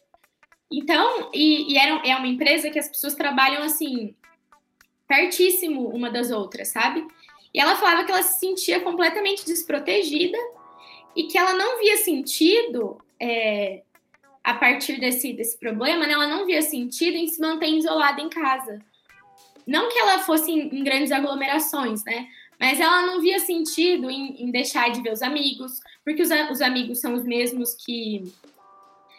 Então, 0.68 1.30
e, 1.32 1.72
e 1.72 1.78
era, 1.78 2.02
é 2.04 2.16
uma 2.16 2.26
empresa 2.26 2.70
que 2.70 2.78
as 2.78 2.88
pessoas 2.88 3.14
trabalham 3.14 3.62
assim, 3.62 4.12
pertíssimo 5.06 5.88
uma 5.88 6.10
das 6.10 6.32
outras, 6.32 6.68
sabe? 6.68 7.06
E 7.54 7.60
ela 7.60 7.76
falava 7.76 8.02
que 8.02 8.10
ela 8.10 8.22
se 8.22 8.40
sentia 8.40 8.80
completamente 8.80 9.46
desprotegida 9.46 10.38
e 11.14 11.24
que 11.24 11.38
ela 11.38 11.54
não 11.54 11.78
via 11.78 11.96
sentido, 11.98 13.00
é, 13.20 13.82
a 14.42 14.54
partir 14.54 14.98
desse, 14.98 15.32
desse 15.32 15.56
problema, 15.56 16.04
né, 16.04 16.14
ela 16.14 16.26
não 16.26 16.46
via 16.46 16.62
sentido 16.62 17.16
em 17.16 17.28
se 17.28 17.40
manter 17.40 17.68
isolada 17.68 18.20
em 18.20 18.28
casa. 18.28 18.80
Não 19.64 19.88
que 19.88 19.98
ela 19.98 20.18
fosse 20.20 20.50
em, 20.50 20.78
em 20.78 20.82
grandes 20.82 21.12
aglomerações, 21.12 22.04
né? 22.04 22.28
Mas 22.60 22.78
ela 22.78 23.06
não 23.06 23.20
via 23.20 23.38
sentido 23.38 24.10
em, 24.10 24.44
em 24.44 24.50
deixar 24.50 24.90
de 24.90 25.00
ver 25.00 25.12
os 25.12 25.22
amigos, 25.22 25.80
porque 26.04 26.20
os, 26.20 26.28
os 26.50 26.60
amigos 26.60 27.00
são 27.00 27.14
os 27.14 27.24
mesmos 27.24 27.74
que 27.74 28.22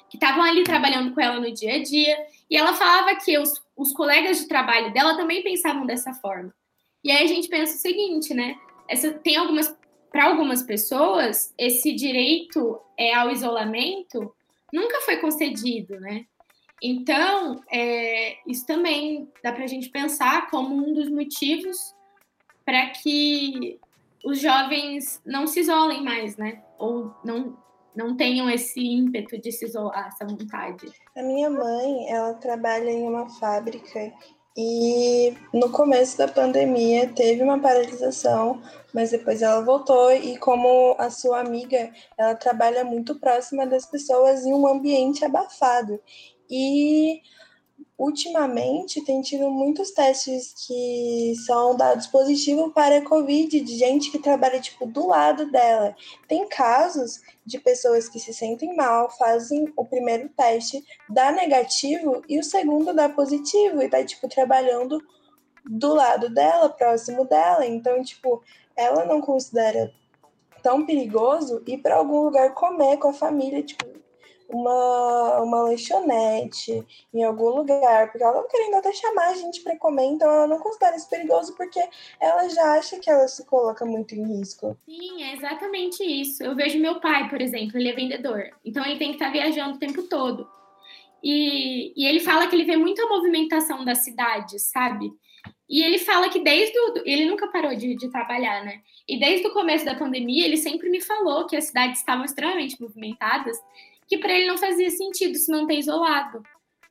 que 0.09 0.17
estavam 0.17 0.43
ali 0.43 0.65
trabalhando 0.65 1.13
com 1.13 1.21
ela 1.21 1.39
no 1.39 1.49
dia 1.53 1.75
a 1.75 1.81
dia. 1.81 2.17
E 2.49 2.57
ela 2.57 2.73
falava 2.73 3.15
que 3.15 3.39
os, 3.39 3.53
os 3.77 3.93
colegas 3.93 4.39
de 4.39 4.47
trabalho 4.47 4.91
dela 4.91 5.15
também 5.15 5.41
pensavam 5.41 5.85
dessa 5.85 6.13
forma. 6.15 6.53
E 7.01 7.09
aí 7.09 7.23
a 7.23 7.27
gente 7.27 7.47
pensa 7.47 7.75
o 7.75 7.79
seguinte, 7.79 8.33
né? 8.33 8.57
Essa, 8.89 9.13
tem 9.13 9.37
algumas 9.37 9.73
para 10.11 10.25
algumas 10.25 10.61
pessoas 10.61 11.53
esse 11.57 11.93
direito 11.93 12.77
é 12.97 13.13
ao 13.13 13.31
isolamento 13.31 14.35
nunca 14.71 14.99
foi 15.01 15.17
concedido, 15.17 15.99
né? 15.99 16.25
Então, 16.81 17.61
é, 17.71 18.37
isso 18.47 18.65
também 18.65 19.29
dá 19.43 19.51
para 19.51 19.63
a 19.63 19.67
gente 19.67 19.89
pensar 19.89 20.49
como 20.49 20.75
um 20.75 20.93
dos 20.93 21.09
motivos 21.09 21.77
para 22.71 22.89
que 22.91 23.77
os 24.23 24.39
jovens 24.39 25.21
não 25.25 25.45
se 25.45 25.59
isolem 25.59 26.01
mais, 26.01 26.37
né? 26.37 26.61
Ou 26.79 27.13
não, 27.21 27.57
não 27.93 28.15
tenham 28.15 28.49
esse 28.49 28.79
ímpeto 28.79 29.37
de 29.37 29.51
se 29.51 29.65
isolar, 29.65 30.07
essa 30.07 30.25
vontade. 30.25 30.89
A 31.17 31.21
minha 31.21 31.49
mãe, 31.49 32.07
ela 32.07 32.33
trabalha 32.35 32.89
em 32.89 33.03
uma 33.03 33.27
fábrica 33.27 34.13
e 34.57 35.33
no 35.53 35.69
começo 35.69 36.17
da 36.17 36.29
pandemia 36.29 37.09
teve 37.09 37.43
uma 37.43 37.59
paralisação, 37.59 38.61
mas 38.93 39.11
depois 39.11 39.41
ela 39.41 39.59
voltou 39.65 40.09
e 40.13 40.37
como 40.37 40.95
a 40.97 41.09
sua 41.09 41.41
amiga, 41.41 41.91
ela 42.17 42.35
trabalha 42.35 42.85
muito 42.85 43.19
próxima 43.19 43.67
das 43.67 43.85
pessoas 43.85 44.45
em 44.45 44.53
um 44.53 44.65
ambiente 44.65 45.25
abafado. 45.25 45.99
E 46.49 47.21
ultimamente 48.01 49.05
tem 49.05 49.21
tido 49.21 49.51
muitos 49.51 49.91
testes 49.91 50.55
que 50.65 51.35
são 51.45 51.75
dados 51.75 52.07
positivos 52.07 52.73
para 52.73 52.97
a 52.97 53.05
Covid, 53.05 53.61
de 53.61 53.77
gente 53.77 54.09
que 54.09 54.17
trabalha 54.17 54.59
tipo 54.59 54.87
do 54.87 55.05
lado 55.05 55.51
dela. 55.51 55.95
Tem 56.27 56.47
casos 56.47 57.21
de 57.45 57.59
pessoas 57.59 58.09
que 58.09 58.19
se 58.19 58.33
sentem 58.33 58.75
mal, 58.75 59.11
fazem 59.11 59.71
o 59.77 59.85
primeiro 59.85 60.29
teste, 60.29 60.83
dá 61.07 61.31
negativo 61.31 62.23
e 62.27 62.39
o 62.39 62.43
segundo 62.43 62.91
dá 62.91 63.07
positivo 63.07 63.83
e 63.83 63.87
tá 63.87 64.03
tipo 64.03 64.27
trabalhando 64.27 64.99
do 65.63 65.93
lado 65.93 66.27
dela, 66.27 66.69
próximo 66.69 67.23
dela. 67.25 67.67
Então, 67.67 68.01
tipo, 68.03 68.41
ela 68.75 69.05
não 69.05 69.21
considera 69.21 69.93
tão 70.63 70.87
perigoso 70.87 71.61
ir 71.67 71.77
para 71.77 71.97
algum 71.97 72.21
lugar 72.21 72.55
comer 72.55 72.97
com 72.97 73.09
a 73.09 73.13
família, 73.13 73.61
tipo, 73.61 74.00
uma, 74.51 75.41
uma 75.41 75.61
lanchonete 75.63 76.85
em 77.13 77.23
algum 77.23 77.49
lugar, 77.49 78.11
porque 78.11 78.23
ela 78.23 78.41
não 78.41 78.47
querendo 78.47 78.75
até 78.75 78.91
chamar 78.93 79.29
a 79.29 79.35
gente 79.35 79.61
para 79.61 79.77
comer, 79.77 80.05
então 80.05 80.29
ela 80.29 80.47
não 80.47 80.59
considera 80.59 80.95
isso 80.95 81.09
perigoso 81.09 81.55
porque 81.55 81.81
ela 82.19 82.47
já 82.49 82.73
acha 82.73 82.99
que 82.99 83.09
ela 83.09 83.27
se 83.27 83.45
coloca 83.45 83.85
muito 83.85 84.15
em 84.15 84.37
risco. 84.37 84.77
Sim, 84.85 85.23
é 85.23 85.35
exatamente 85.35 86.03
isso. 86.03 86.43
Eu 86.43 86.55
vejo 86.55 86.79
meu 86.79 86.99
pai, 86.99 87.29
por 87.29 87.41
exemplo, 87.41 87.77
ele 87.77 87.89
é 87.89 87.93
vendedor, 87.93 88.49
então 88.63 88.85
ele 88.85 88.97
tem 88.97 89.09
que 89.09 89.15
estar 89.15 89.27
tá 89.27 89.31
viajando 89.31 89.75
o 89.75 89.79
tempo 89.79 90.03
todo. 90.03 90.47
E, 91.23 91.93
e 91.95 92.07
ele 92.07 92.19
fala 92.19 92.47
que 92.47 92.55
ele 92.55 92.65
vê 92.65 92.75
muito 92.75 93.01
a 93.01 93.07
movimentação 93.07 93.85
da 93.85 93.93
cidade, 93.93 94.59
sabe? 94.59 95.11
E 95.69 95.81
ele 95.83 95.97
fala 95.99 96.27
que 96.29 96.39
desde 96.43 96.77
o. 96.77 97.01
Ele 97.05 97.25
nunca 97.25 97.47
parou 97.47 97.73
de, 97.75 97.95
de 97.95 98.11
trabalhar, 98.11 98.65
né? 98.65 98.81
E 99.07 99.17
desde 99.17 99.47
o 99.47 99.53
começo 99.53 99.85
da 99.85 99.95
pandemia, 99.95 100.45
ele 100.45 100.57
sempre 100.57 100.89
me 100.89 100.99
falou 100.99 101.47
que 101.47 101.55
as 101.55 101.65
cidades 101.65 101.99
estavam 101.99 102.25
extremamente 102.25 102.79
movimentadas 102.81 103.57
que 104.11 104.17
para 104.17 104.33
ele 104.33 104.47
não 104.47 104.57
fazia 104.57 104.89
sentido 104.89 105.37
se 105.37 105.49
manter 105.49 105.79
isolado, 105.79 106.43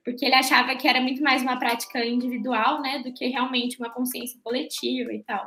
porque 0.02 0.24
ele 0.24 0.34
achava 0.34 0.74
que 0.74 0.88
era 0.88 1.02
muito 1.02 1.22
mais 1.22 1.42
uma 1.42 1.58
prática 1.58 2.02
individual, 2.02 2.80
né, 2.80 3.00
do 3.00 3.12
que 3.12 3.26
realmente 3.26 3.78
uma 3.78 3.90
consciência 3.90 4.40
coletiva 4.42 5.12
e 5.12 5.22
tal. 5.22 5.46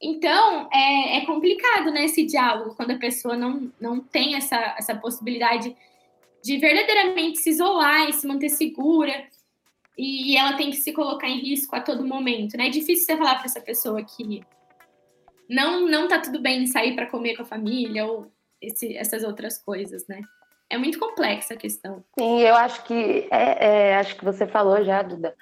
Então, 0.00 0.68
é, 0.72 1.16
é 1.16 1.26
complicado, 1.26 1.90
né, 1.90 2.04
esse 2.04 2.24
diálogo, 2.24 2.76
quando 2.76 2.92
a 2.92 2.98
pessoa 2.98 3.36
não, 3.36 3.72
não 3.80 3.98
tem 3.98 4.36
essa, 4.36 4.56
essa 4.78 4.94
possibilidade 4.94 5.76
de 6.44 6.58
verdadeiramente 6.58 7.38
se 7.38 7.50
isolar 7.50 8.08
e 8.08 8.12
se 8.12 8.24
manter 8.24 8.50
segura, 8.50 9.26
e 9.98 10.36
ela 10.36 10.56
tem 10.56 10.70
que 10.70 10.76
se 10.76 10.92
colocar 10.92 11.28
em 11.28 11.40
risco 11.40 11.74
a 11.74 11.80
todo 11.80 12.06
momento, 12.06 12.56
né? 12.56 12.68
É 12.68 12.70
difícil 12.70 13.04
você 13.04 13.16
falar 13.16 13.34
para 13.34 13.46
essa 13.46 13.60
pessoa 13.60 14.04
que 14.04 14.44
não 15.50 15.88
não 15.88 16.06
tá 16.06 16.20
tudo 16.20 16.40
bem 16.40 16.66
sair 16.68 16.94
para 16.94 17.10
comer 17.10 17.34
com 17.34 17.42
a 17.42 17.46
família 17.46 18.06
ou 18.06 18.30
esse, 18.60 18.96
essas 18.96 19.24
outras 19.24 19.58
coisas, 19.58 20.06
né? 20.06 20.22
É 20.74 20.76
muito 20.78 20.98
complexa 20.98 21.54
a 21.54 21.56
questão. 21.56 22.02
Sim, 22.18 22.40
eu 22.40 22.56
acho 22.56 22.82
que 22.82 23.28
é, 23.30 23.90
é, 23.90 23.96
acho 23.96 24.16
que 24.16 24.24
você 24.24 24.44
falou 24.44 24.82
já, 24.82 25.02
Duda. 25.02 25.32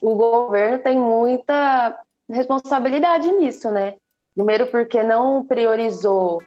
O 0.00 0.14
governo 0.14 0.78
tem 0.78 0.98
muita 0.98 1.94
responsabilidade 2.26 3.30
nisso, 3.32 3.70
né? 3.70 3.96
Primeiro 4.34 4.66
porque 4.68 5.02
não 5.02 5.44
priorizou 5.44 6.42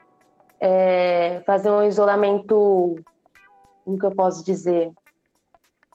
é, 0.60 1.44
fazer 1.46 1.70
um 1.70 1.84
isolamento, 1.84 2.96
como 3.86 4.00
que 4.00 4.06
eu 4.08 4.16
posso 4.16 4.44
dizer, 4.44 4.92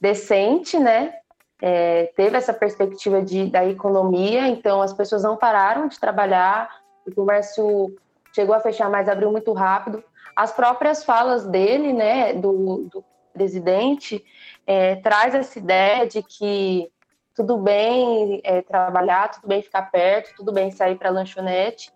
decente, 0.00 0.78
né? 0.78 1.14
É, 1.60 2.12
teve 2.16 2.36
essa 2.36 2.54
perspectiva 2.54 3.20
de, 3.22 3.50
da 3.50 3.66
economia, 3.66 4.46
então 4.46 4.80
as 4.80 4.92
pessoas 4.92 5.24
não 5.24 5.36
pararam 5.36 5.88
de 5.88 5.98
trabalhar, 5.98 6.70
o 7.04 7.12
comércio 7.12 7.92
chegou 8.32 8.54
a 8.54 8.60
fechar, 8.60 8.88
mas 8.88 9.08
abriu 9.08 9.32
muito 9.32 9.52
rápido 9.52 10.00
as 10.36 10.52
próprias 10.52 11.02
falas 11.02 11.46
dele, 11.46 11.94
né, 11.94 12.34
do, 12.34 12.88
do 12.90 13.04
presidente, 13.32 14.22
é, 14.66 14.96
traz 14.96 15.34
essa 15.34 15.58
ideia 15.58 16.06
de 16.06 16.22
que 16.22 16.90
tudo 17.34 17.56
bem 17.58 18.40
é, 18.44 18.62
trabalhar, 18.62 19.30
tudo 19.30 19.48
bem 19.48 19.62
ficar 19.62 19.90
perto, 19.90 20.36
tudo 20.36 20.52
bem 20.52 20.70
sair 20.70 20.96
para 20.96 21.10
lanchonete. 21.10 21.90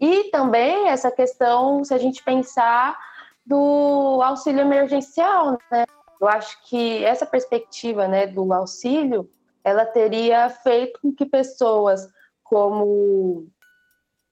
E 0.00 0.24
também 0.30 0.88
essa 0.88 1.10
questão, 1.10 1.84
se 1.84 1.94
a 1.94 1.98
gente 1.98 2.22
pensar 2.22 2.98
do 3.44 4.20
auxílio 4.22 4.60
emergencial, 4.60 5.58
né? 5.70 5.84
Eu 6.20 6.28
acho 6.28 6.62
que 6.68 7.02
essa 7.04 7.24
perspectiva, 7.24 8.06
né, 8.06 8.26
do 8.26 8.52
auxílio, 8.52 9.30
ela 9.64 9.86
teria 9.86 10.50
feito 10.50 11.00
com 11.00 11.12
que 11.12 11.24
pessoas 11.24 12.06
como 12.44 13.48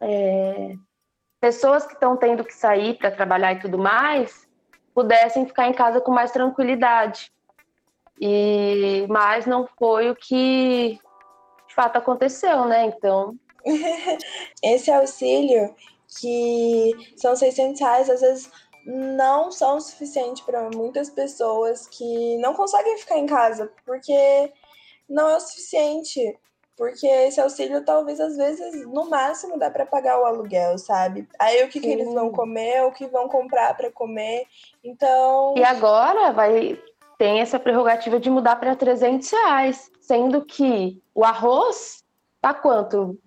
é, 0.00 0.74
pessoas 1.40 1.86
que 1.86 1.94
estão 1.94 2.16
tendo 2.16 2.44
que 2.44 2.54
sair 2.54 2.98
para 2.98 3.10
trabalhar 3.10 3.52
e 3.52 3.60
tudo 3.60 3.78
mais 3.78 4.46
pudessem 4.94 5.46
ficar 5.46 5.68
em 5.68 5.72
casa 5.72 6.00
com 6.00 6.10
mais 6.10 6.32
tranquilidade. 6.32 7.32
E 8.20 9.06
mas 9.08 9.46
não 9.46 9.68
foi 9.78 10.10
o 10.10 10.16
que 10.16 10.98
de 11.68 11.74
fato 11.74 11.96
aconteceu, 11.96 12.64
né? 12.64 12.86
Então, 12.86 13.36
esse 14.62 14.90
auxílio 14.90 15.74
que 16.20 16.92
são 17.16 17.36
600 17.36 17.80
reais, 17.80 18.10
às 18.10 18.20
vezes 18.20 18.50
não 18.84 19.52
são 19.52 19.76
o 19.76 19.80
suficiente 19.80 20.42
para 20.44 20.70
muitas 20.74 21.10
pessoas 21.10 21.86
que 21.86 22.38
não 22.38 22.54
conseguem 22.54 22.96
ficar 22.96 23.18
em 23.18 23.26
casa, 23.26 23.70
porque 23.84 24.52
não 25.08 25.28
é 25.28 25.36
o 25.36 25.40
suficiente. 25.40 26.38
Porque 26.78 27.06
esse 27.06 27.40
auxílio, 27.40 27.84
talvez, 27.84 28.20
às 28.20 28.36
vezes, 28.36 28.86
no 28.86 29.10
máximo, 29.10 29.58
dá 29.58 29.68
para 29.68 29.84
pagar 29.84 30.20
o 30.20 30.24
aluguel, 30.24 30.78
sabe? 30.78 31.28
Aí 31.38 31.64
o 31.64 31.68
que, 31.68 31.80
que 31.80 31.88
eles 31.88 32.14
vão 32.14 32.30
comer, 32.30 32.84
o 32.84 32.92
que 32.92 33.04
vão 33.06 33.28
comprar 33.28 33.76
para 33.76 33.90
comer. 33.90 34.46
Então. 34.82 35.54
E 35.56 35.64
agora 35.64 36.32
vai 36.32 36.80
tem 37.18 37.40
essa 37.40 37.58
prerrogativa 37.58 38.20
de 38.20 38.30
mudar 38.30 38.56
para 38.56 38.76
300 38.76 39.28
reais, 39.28 39.90
sendo 40.00 40.44
que 40.44 41.02
o 41.12 41.24
arroz 41.24 42.04
tá 42.40 42.54
quanto? 42.54 43.18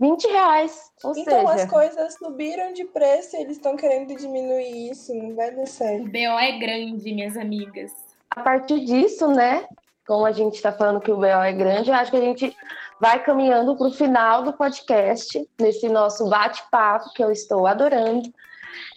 20 0.00 0.24
reais. 0.28 0.90
Ou 1.04 1.16
então 1.16 1.46
seja... 1.46 1.52
as 1.52 1.70
coisas 1.70 2.14
subiram 2.14 2.72
de 2.72 2.84
preço 2.86 3.36
e 3.36 3.40
eles 3.40 3.58
estão 3.58 3.76
querendo 3.76 4.16
diminuir 4.16 4.90
isso, 4.90 5.14
não 5.14 5.34
vai 5.34 5.54
dar 5.54 5.66
certo. 5.66 6.06
O 6.06 6.10
BO 6.10 6.38
é 6.38 6.58
grande, 6.58 7.12
minhas 7.12 7.36
amigas. 7.36 7.92
A 8.30 8.42
partir 8.42 8.80
disso, 8.80 9.28
né? 9.28 9.66
Como 10.06 10.24
a 10.24 10.32
gente 10.32 10.54
está 10.54 10.72
falando 10.72 11.00
que 11.00 11.12
o 11.12 11.16
BO 11.16 11.26
é 11.26 11.52
grande, 11.52 11.90
eu 11.90 11.94
acho 11.94 12.10
que 12.10 12.16
a 12.16 12.20
gente 12.20 12.56
vai 13.04 13.22
caminhando 13.22 13.76
para 13.76 13.88
o 13.88 13.92
final 13.92 14.42
do 14.44 14.54
podcast, 14.54 15.46
nesse 15.60 15.90
nosso 15.90 16.26
bate-papo 16.26 17.12
que 17.12 17.22
eu 17.22 17.30
estou 17.30 17.66
adorando. 17.66 18.32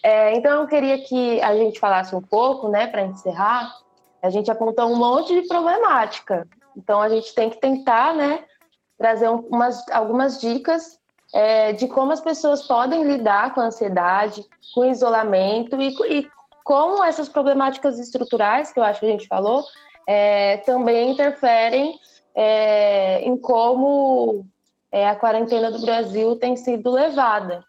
É, 0.01 0.33
então 0.33 0.61
eu 0.61 0.67
queria 0.67 0.97
que 0.99 1.41
a 1.41 1.53
gente 1.53 1.77
falasse 1.77 2.15
um 2.15 2.21
pouco, 2.21 2.69
né, 2.69 2.87
para 2.87 3.01
encerrar. 3.01 3.69
A 4.23 4.29
gente 4.29 4.49
apontou 4.49 4.89
um 4.89 4.95
monte 4.95 5.33
de 5.33 5.45
problemática. 5.45 6.47
Então 6.77 7.01
a 7.01 7.09
gente 7.09 7.35
tem 7.35 7.49
que 7.49 7.59
tentar, 7.59 8.13
né, 8.13 8.45
trazer 8.97 9.27
umas, 9.27 9.85
algumas 9.89 10.39
dicas 10.39 10.97
é, 11.33 11.73
de 11.73 11.85
como 11.89 12.13
as 12.13 12.21
pessoas 12.21 12.65
podem 12.65 13.03
lidar 13.03 13.53
com 13.53 13.59
a 13.59 13.65
ansiedade, 13.65 14.41
com 14.73 14.81
o 14.81 14.85
isolamento 14.89 15.75
e, 15.81 15.93
e 16.09 16.29
como 16.63 17.03
essas 17.03 17.27
problemáticas 17.27 17.99
estruturais, 17.99 18.71
que 18.71 18.79
eu 18.79 18.85
acho 18.85 19.01
que 19.01 19.05
a 19.05 19.09
gente 19.09 19.27
falou, 19.27 19.65
é, 20.07 20.55
também 20.59 21.11
interferem 21.11 21.99
é, 22.37 23.21
em 23.21 23.35
como 23.35 24.45
é, 24.91 25.09
a 25.09 25.15
quarentena 25.15 25.71
do 25.71 25.81
Brasil 25.81 26.35
tem 26.35 26.55
sido 26.55 26.91
levada. 26.91 27.65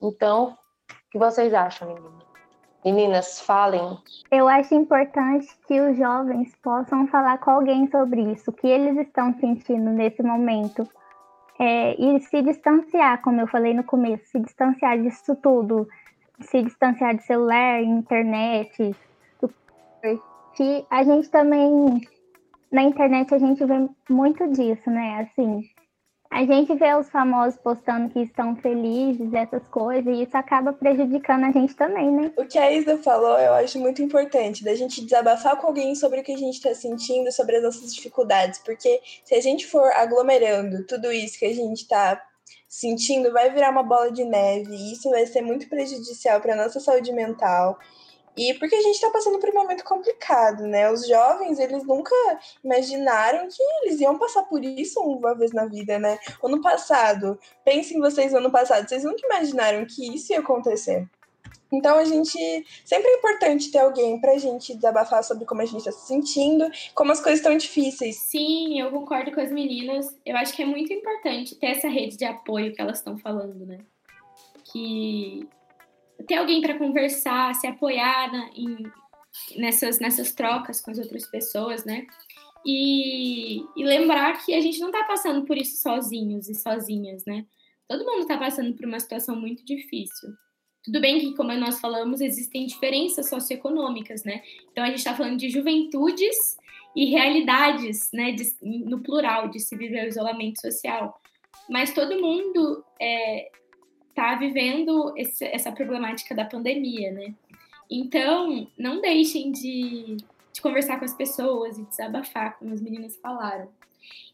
Então, 0.00 0.56
o 0.90 1.10
que 1.10 1.18
vocês 1.18 1.52
acham, 1.52 1.88
meninas? 1.88 2.28
Meninas, 2.82 3.40
falem. 3.40 3.98
Eu 4.30 4.48
acho 4.48 4.74
importante 4.74 5.46
que 5.66 5.78
os 5.78 5.98
jovens 5.98 6.56
possam 6.62 7.06
falar 7.08 7.36
com 7.38 7.50
alguém 7.50 7.90
sobre 7.90 8.22
isso, 8.32 8.50
o 8.50 8.54
que 8.54 8.66
eles 8.66 8.96
estão 8.96 9.34
sentindo 9.38 9.90
nesse 9.90 10.22
momento. 10.22 10.88
É, 11.58 12.00
e 12.00 12.18
se 12.20 12.40
distanciar, 12.40 13.20
como 13.20 13.42
eu 13.42 13.46
falei 13.46 13.74
no 13.74 13.84
começo, 13.84 14.24
se 14.30 14.40
distanciar 14.40 14.98
disso 15.02 15.36
tudo, 15.36 15.86
se 16.40 16.62
distanciar 16.62 17.14
de 17.14 17.24
celular, 17.24 17.82
internet, 17.82 18.96
que 20.54 20.86
a 20.88 21.02
gente 21.02 21.28
também 21.28 22.00
na 22.70 22.82
internet 22.82 23.34
a 23.34 23.38
gente 23.38 23.64
vê 23.64 23.88
muito 24.08 24.46
disso, 24.48 24.90
né? 24.90 25.28
Assim, 25.28 25.62
a 26.30 26.44
gente 26.44 26.74
vê 26.74 26.94
os 26.94 27.08
famosos 27.08 27.58
postando 27.60 28.10
que 28.10 28.20
estão 28.20 28.54
felizes, 28.56 29.32
essas 29.32 29.66
coisas, 29.68 30.06
e 30.06 30.22
isso 30.22 30.36
acaba 30.36 30.72
prejudicando 30.72 31.44
a 31.44 31.50
gente 31.50 31.74
também, 31.74 32.10
né? 32.10 32.32
O 32.36 32.44
que 32.44 32.58
a 32.58 32.70
Isa 32.70 32.98
falou, 32.98 33.38
eu 33.38 33.54
acho 33.54 33.78
muito 33.78 34.02
importante, 34.02 34.62
da 34.62 34.74
gente 34.74 35.02
desabafar 35.02 35.56
com 35.56 35.68
alguém 35.68 35.94
sobre 35.94 36.20
o 36.20 36.22
que 36.22 36.32
a 36.32 36.36
gente 36.36 36.56
está 36.56 36.74
sentindo, 36.74 37.32
sobre 37.32 37.56
as 37.56 37.62
nossas 37.62 37.94
dificuldades, 37.94 38.58
porque 38.58 39.00
se 39.24 39.34
a 39.34 39.40
gente 39.40 39.66
for 39.66 39.90
aglomerando 39.92 40.86
tudo 40.86 41.10
isso 41.10 41.38
que 41.38 41.46
a 41.46 41.54
gente 41.54 41.82
está 41.82 42.22
sentindo, 42.68 43.32
vai 43.32 43.50
virar 43.50 43.70
uma 43.70 43.82
bola 43.82 44.12
de 44.12 44.24
neve, 44.24 44.70
e 44.70 44.92
isso 44.92 45.08
vai 45.08 45.26
ser 45.26 45.40
muito 45.40 45.66
prejudicial 45.68 46.40
para 46.40 46.54
nossa 46.54 46.78
saúde 46.78 47.10
mental 47.10 47.78
e 48.38 48.54
porque 48.54 48.76
a 48.76 48.80
gente 48.80 48.94
está 48.94 49.10
passando 49.10 49.40
por 49.40 49.50
um 49.50 49.54
momento 49.54 49.82
complicado, 49.82 50.64
né? 50.64 50.90
Os 50.92 51.06
jovens, 51.08 51.58
eles 51.58 51.84
nunca 51.84 52.14
imaginaram 52.62 53.48
que 53.48 53.62
eles 53.82 54.00
iam 54.00 54.16
passar 54.16 54.44
por 54.44 54.64
isso 54.64 55.00
uma 55.00 55.34
vez 55.34 55.52
na 55.52 55.66
vida, 55.66 55.98
né? 55.98 56.16
Ano 56.42 56.62
passado, 56.62 57.36
pensem 57.64 57.98
vocês 57.98 58.30
no 58.32 58.38
ano 58.38 58.50
passado, 58.50 58.88
vocês 58.88 59.02
nunca 59.02 59.26
imaginaram 59.26 59.84
que 59.84 60.14
isso 60.14 60.32
ia 60.32 60.38
acontecer. 60.38 61.08
Então 61.72 61.98
a 61.98 62.04
gente 62.04 62.38
sempre 62.84 63.10
é 63.10 63.16
importante 63.18 63.72
ter 63.72 63.78
alguém 63.78 64.20
pra 64.20 64.38
gente 64.38 64.74
desabafar 64.74 65.22
sobre 65.24 65.44
como 65.44 65.60
a 65.60 65.66
gente 65.66 65.84
tá 65.84 65.92
se 65.92 66.06
sentindo, 66.06 66.70
como 66.94 67.10
as 67.10 67.20
coisas 67.20 67.40
estão 67.40 67.56
difíceis. 67.56 68.16
Sim, 68.16 68.80
eu 68.80 68.90
concordo 68.90 69.32
com 69.32 69.40
as 69.40 69.50
meninas. 69.50 70.16
Eu 70.24 70.36
acho 70.36 70.54
que 70.54 70.62
é 70.62 70.66
muito 70.66 70.92
importante 70.92 71.56
ter 71.56 71.66
essa 71.66 71.88
rede 71.88 72.16
de 72.16 72.24
apoio 72.24 72.72
que 72.72 72.80
elas 72.80 72.98
estão 72.98 73.18
falando, 73.18 73.66
né? 73.66 73.78
Que 74.72 75.46
ter 76.26 76.34
alguém 76.36 76.60
para 76.60 76.78
conversar, 76.78 77.54
se 77.54 77.66
apoiar 77.66 78.32
na, 78.32 78.50
em, 78.54 78.76
nessas, 79.56 79.98
nessas 79.98 80.32
trocas 80.32 80.80
com 80.80 80.90
as 80.90 80.98
outras 80.98 81.26
pessoas, 81.26 81.84
né? 81.84 82.06
E, 82.66 83.60
e 83.76 83.84
lembrar 83.84 84.44
que 84.44 84.52
a 84.52 84.60
gente 84.60 84.80
não 84.80 84.88
está 84.88 85.04
passando 85.04 85.46
por 85.46 85.56
isso 85.56 85.80
sozinhos 85.80 86.48
e 86.48 86.54
sozinhas, 86.54 87.24
né? 87.24 87.46
Todo 87.86 88.04
mundo 88.04 88.22
está 88.22 88.36
passando 88.36 88.74
por 88.74 88.84
uma 88.84 89.00
situação 89.00 89.36
muito 89.36 89.64
difícil. 89.64 90.30
Tudo 90.84 91.00
bem 91.00 91.18
que, 91.18 91.34
como 91.34 91.52
nós 91.54 91.80
falamos, 91.80 92.20
existem 92.20 92.66
diferenças 92.66 93.28
socioeconômicas, 93.28 94.24
né? 94.24 94.42
Então 94.70 94.84
a 94.84 94.88
gente 94.88 94.98
está 94.98 95.14
falando 95.14 95.38
de 95.38 95.48
juventudes 95.48 96.56
e 96.94 97.06
realidades, 97.06 98.10
né? 98.12 98.32
De, 98.32 98.44
no 98.62 99.00
plural, 99.00 99.48
de 99.48 99.60
se 99.60 99.76
viver 99.76 100.04
o 100.04 100.08
isolamento 100.08 100.60
social. 100.60 101.18
Mas 101.68 101.94
todo 101.94 102.20
mundo 102.20 102.84
é, 103.00 103.50
está 104.18 104.34
vivendo 104.34 105.14
esse, 105.16 105.44
essa 105.44 105.70
problemática 105.70 106.34
da 106.34 106.44
pandemia, 106.44 107.12
né? 107.12 107.32
Então, 107.88 108.68
não 108.76 109.00
deixem 109.00 109.52
de, 109.52 110.16
de 110.52 110.60
conversar 110.60 110.98
com 110.98 111.04
as 111.04 111.14
pessoas 111.14 111.78
e 111.78 111.84
desabafar, 111.84 112.58
como 112.58 112.74
as 112.74 112.82
meninas 112.82 113.16
falaram. 113.16 113.68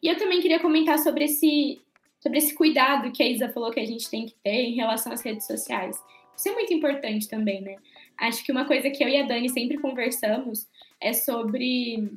E 0.02 0.08
eu 0.08 0.16
também 0.16 0.40
queria 0.40 0.58
comentar 0.58 0.98
sobre 0.98 1.24
esse, 1.24 1.80
sobre 2.18 2.38
esse 2.38 2.54
cuidado 2.54 3.12
que 3.12 3.22
a 3.22 3.28
Isa 3.28 3.50
falou 3.50 3.70
que 3.70 3.80
a 3.80 3.86
gente 3.86 4.10
tem 4.10 4.24
que 4.24 4.34
ter 4.42 4.64
em 4.64 4.74
relação 4.74 5.12
às 5.12 5.22
redes 5.22 5.46
sociais. 5.46 6.02
Isso 6.34 6.48
é 6.48 6.52
muito 6.52 6.72
importante 6.72 7.28
também, 7.28 7.60
né? 7.60 7.76
Acho 8.16 8.42
que 8.42 8.50
uma 8.50 8.64
coisa 8.64 8.90
que 8.90 9.04
eu 9.04 9.08
e 9.08 9.16
a 9.18 9.26
Dani 9.26 9.48
sempre 9.50 9.78
conversamos 9.78 10.66
é 11.00 11.12
sobre 11.12 12.10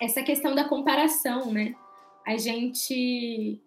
essa 0.00 0.22
questão 0.22 0.54
da 0.54 0.64
comparação, 0.68 1.50
né? 1.50 1.74
A 2.26 2.36
gente 2.36 3.60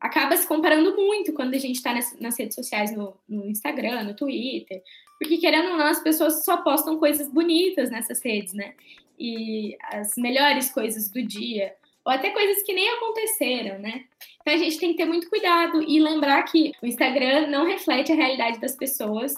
acaba 0.00 0.36
se 0.36 0.46
comparando 0.46 0.94
muito 0.96 1.32
quando 1.32 1.54
a 1.54 1.58
gente 1.58 1.76
está 1.76 1.92
nas, 1.92 2.18
nas, 2.18 2.38
redes 2.38 2.54
sociais, 2.54 2.94
no, 2.96 3.16
no, 3.28 3.46
Instagram, 3.46 4.04
no 4.04 4.14
Twitter, 4.14 4.82
porque 5.18 5.38
querendo 5.38 5.70
ou 5.70 5.76
não, 5.76 5.86
as 5.86 6.00
pessoas 6.00 6.44
só 6.44 6.58
postam 6.58 6.98
coisas 6.98 7.28
bonitas 7.28 7.90
nessas 7.90 8.22
redes, 8.22 8.52
né? 8.54 8.74
E 9.18 9.76
as 9.82 10.14
melhores 10.16 10.70
coisas 10.70 11.10
do 11.10 11.20
dia, 11.22 11.74
ou 12.04 12.12
até 12.12 12.30
coisas 12.30 12.62
que 12.62 12.72
nem 12.72 12.88
aconteceram, 12.90 13.78
né? 13.80 14.04
Então 14.40 14.54
a 14.54 14.56
gente 14.56 14.78
tem 14.78 14.92
que 14.92 14.96
ter 14.96 15.04
muito 15.04 15.28
cuidado 15.28 15.82
e 15.82 16.00
lembrar 16.00 16.42
que 16.44 16.72
o 16.80 16.86
Instagram 16.86 17.48
não 17.48 17.66
reflete 17.66 18.12
a 18.12 18.14
realidade 18.14 18.60
das 18.60 18.76
pessoas 18.76 19.34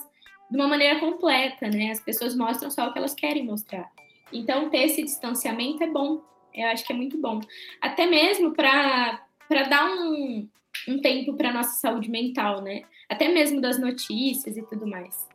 de 0.51 0.57
uma 0.57 0.69
maneira 0.69 1.01
completa, 1.01 1.69
né? 1.69 1.91
As 1.91 2.01
pessoas 2.01 2.37
mostram 2.37 2.71
só 2.71 2.89
o 2.89 2.93
que 2.93 2.99
elas 2.99 3.15
querem 3.15 3.45
mostrar. 3.45 3.91
Então 4.33 4.69
ter 4.69 4.85
esse 4.85 5.03
distanciamento 5.03 5.83
é 5.83 5.87
bom. 5.87 6.23
Eu 6.55 6.67
acho 6.69 6.85
que 6.85 6.93
é 6.93 6.97
muito 6.97 7.17
bom. 7.17 7.41
Até 7.81 8.07
mesmo 8.07 8.53
para 8.53 9.25
para 9.51 9.65
dar 9.65 9.85
um, 9.91 10.49
um 10.87 11.01
tempo 11.01 11.37
para 11.37 11.53
nossa 11.53 11.73
saúde 11.81 12.09
mental, 12.09 12.63
né? 12.63 12.83
Até 13.09 13.27
mesmo 13.27 13.61
das 13.61 13.81
notícias 13.81 14.57
e 14.57 14.63
tudo 14.63 14.87
mais. 14.87 15.27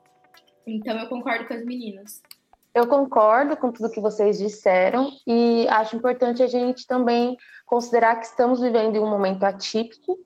Então 0.65 0.97
eu 0.97 1.09
concordo 1.09 1.45
com 1.45 1.53
as 1.53 1.65
meninas. 1.65 2.23
Eu 2.73 2.87
concordo 2.87 3.57
com 3.57 3.73
tudo 3.73 3.91
que 3.91 3.99
vocês 3.99 4.37
disseram 4.37 5.11
e 5.27 5.67
acho 5.67 5.97
importante 5.97 6.41
a 6.41 6.47
gente 6.47 6.87
também 6.87 7.35
considerar 7.65 8.15
que 8.15 8.25
estamos 8.25 8.61
vivendo 8.61 9.03
um 9.03 9.09
momento 9.09 9.43
atípico 9.43 10.17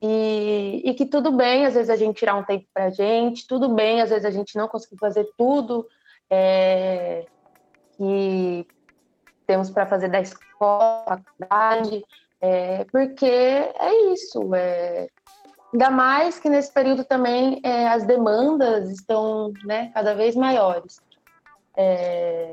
e, 0.00 0.82
e 0.84 0.94
que 0.94 1.04
tudo 1.04 1.32
bem, 1.32 1.66
às 1.66 1.74
vezes, 1.74 1.90
a 1.90 1.96
gente 1.96 2.16
tirar 2.16 2.36
um 2.36 2.44
tempo 2.44 2.66
para 2.72 2.84
a 2.84 2.90
gente, 2.90 3.48
tudo 3.48 3.68
bem, 3.74 4.00
às 4.00 4.10
vezes, 4.10 4.24
a 4.24 4.30
gente 4.30 4.56
não 4.56 4.68
conseguir 4.68 4.98
fazer 4.98 5.28
tudo 5.36 5.88
é, 6.30 7.26
que 7.96 8.66
temos 9.44 9.70
para 9.70 9.86
fazer 9.86 10.08
da 10.08 10.20
escola, 10.20 11.04
faculdade, 11.06 12.04
é, 12.44 12.84
porque 12.92 13.24
é 13.24 14.12
isso. 14.12 14.54
É, 14.54 15.08
ainda 15.72 15.90
mais 15.90 16.38
que 16.38 16.50
nesse 16.50 16.70
período 16.70 17.02
também 17.02 17.58
é, 17.64 17.88
as 17.88 18.04
demandas 18.04 18.90
estão 18.90 19.50
né, 19.64 19.90
cada 19.94 20.14
vez 20.14 20.36
maiores. 20.36 21.00
É, 21.74 22.52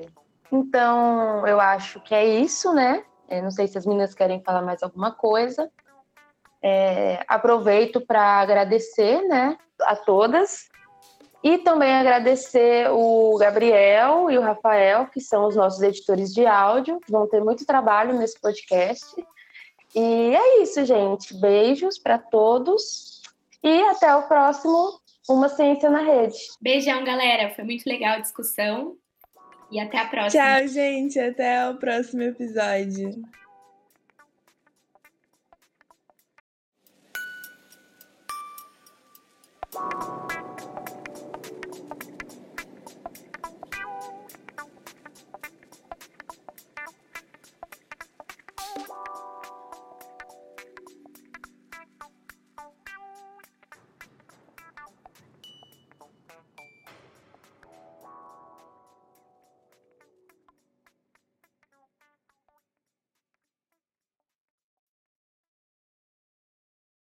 então, 0.49 1.45
eu 1.45 1.59
acho 1.59 1.99
que 1.99 2.15
é 2.15 2.25
isso, 2.25 2.73
né? 2.73 3.03
É, 3.27 3.41
não 3.41 3.51
sei 3.51 3.67
se 3.67 3.77
as 3.77 3.85
meninas 3.85 4.15
querem 4.15 4.41
falar 4.41 4.61
mais 4.61 4.81
alguma 4.81 5.11
coisa. 5.11 5.69
É, 6.63 7.25
aproveito 7.27 7.99
para 7.99 8.39
agradecer 8.39 9.21
né, 9.23 9.57
a 9.81 9.95
todas 9.95 10.69
E 11.43 11.57
também 11.57 11.93
agradecer 11.95 12.87
o 12.91 13.35
Gabriel 13.37 14.29
e 14.29 14.37
o 14.37 14.41
Rafael, 14.41 15.07
que 15.07 15.19
são 15.19 15.47
os 15.47 15.55
nossos 15.55 15.81
editores 15.81 16.31
de 16.33 16.45
áudio, 16.45 16.99
que 16.99 17.11
vão 17.11 17.27
ter 17.27 17.43
muito 17.43 17.65
trabalho 17.65 18.13
nesse 18.13 18.39
podcast. 18.39 19.05
E 19.95 20.35
é 20.35 20.63
isso, 20.63 20.85
gente. 20.85 21.33
Beijos 21.39 21.97
para 21.97 22.17
todos 22.17 23.21
e 23.63 23.81
até 23.83 24.15
o 24.15 24.23
próximo 24.23 24.99
Uma 25.29 25.49
Ciência 25.49 25.89
na 25.89 26.01
Rede. 26.01 26.37
Beijão, 26.61 27.03
galera. 27.03 27.53
Foi 27.53 27.63
muito 27.63 27.85
legal 27.85 28.15
a 28.15 28.19
discussão. 28.19 28.95
E 29.71 29.79
até 29.79 29.99
a 29.99 30.05
próxima. 30.05 30.43
Tchau, 30.43 30.67
gente. 30.67 31.17
Até 31.19 31.69
o 31.69 31.75
próximo 31.75 32.23
episódio. 32.23 33.21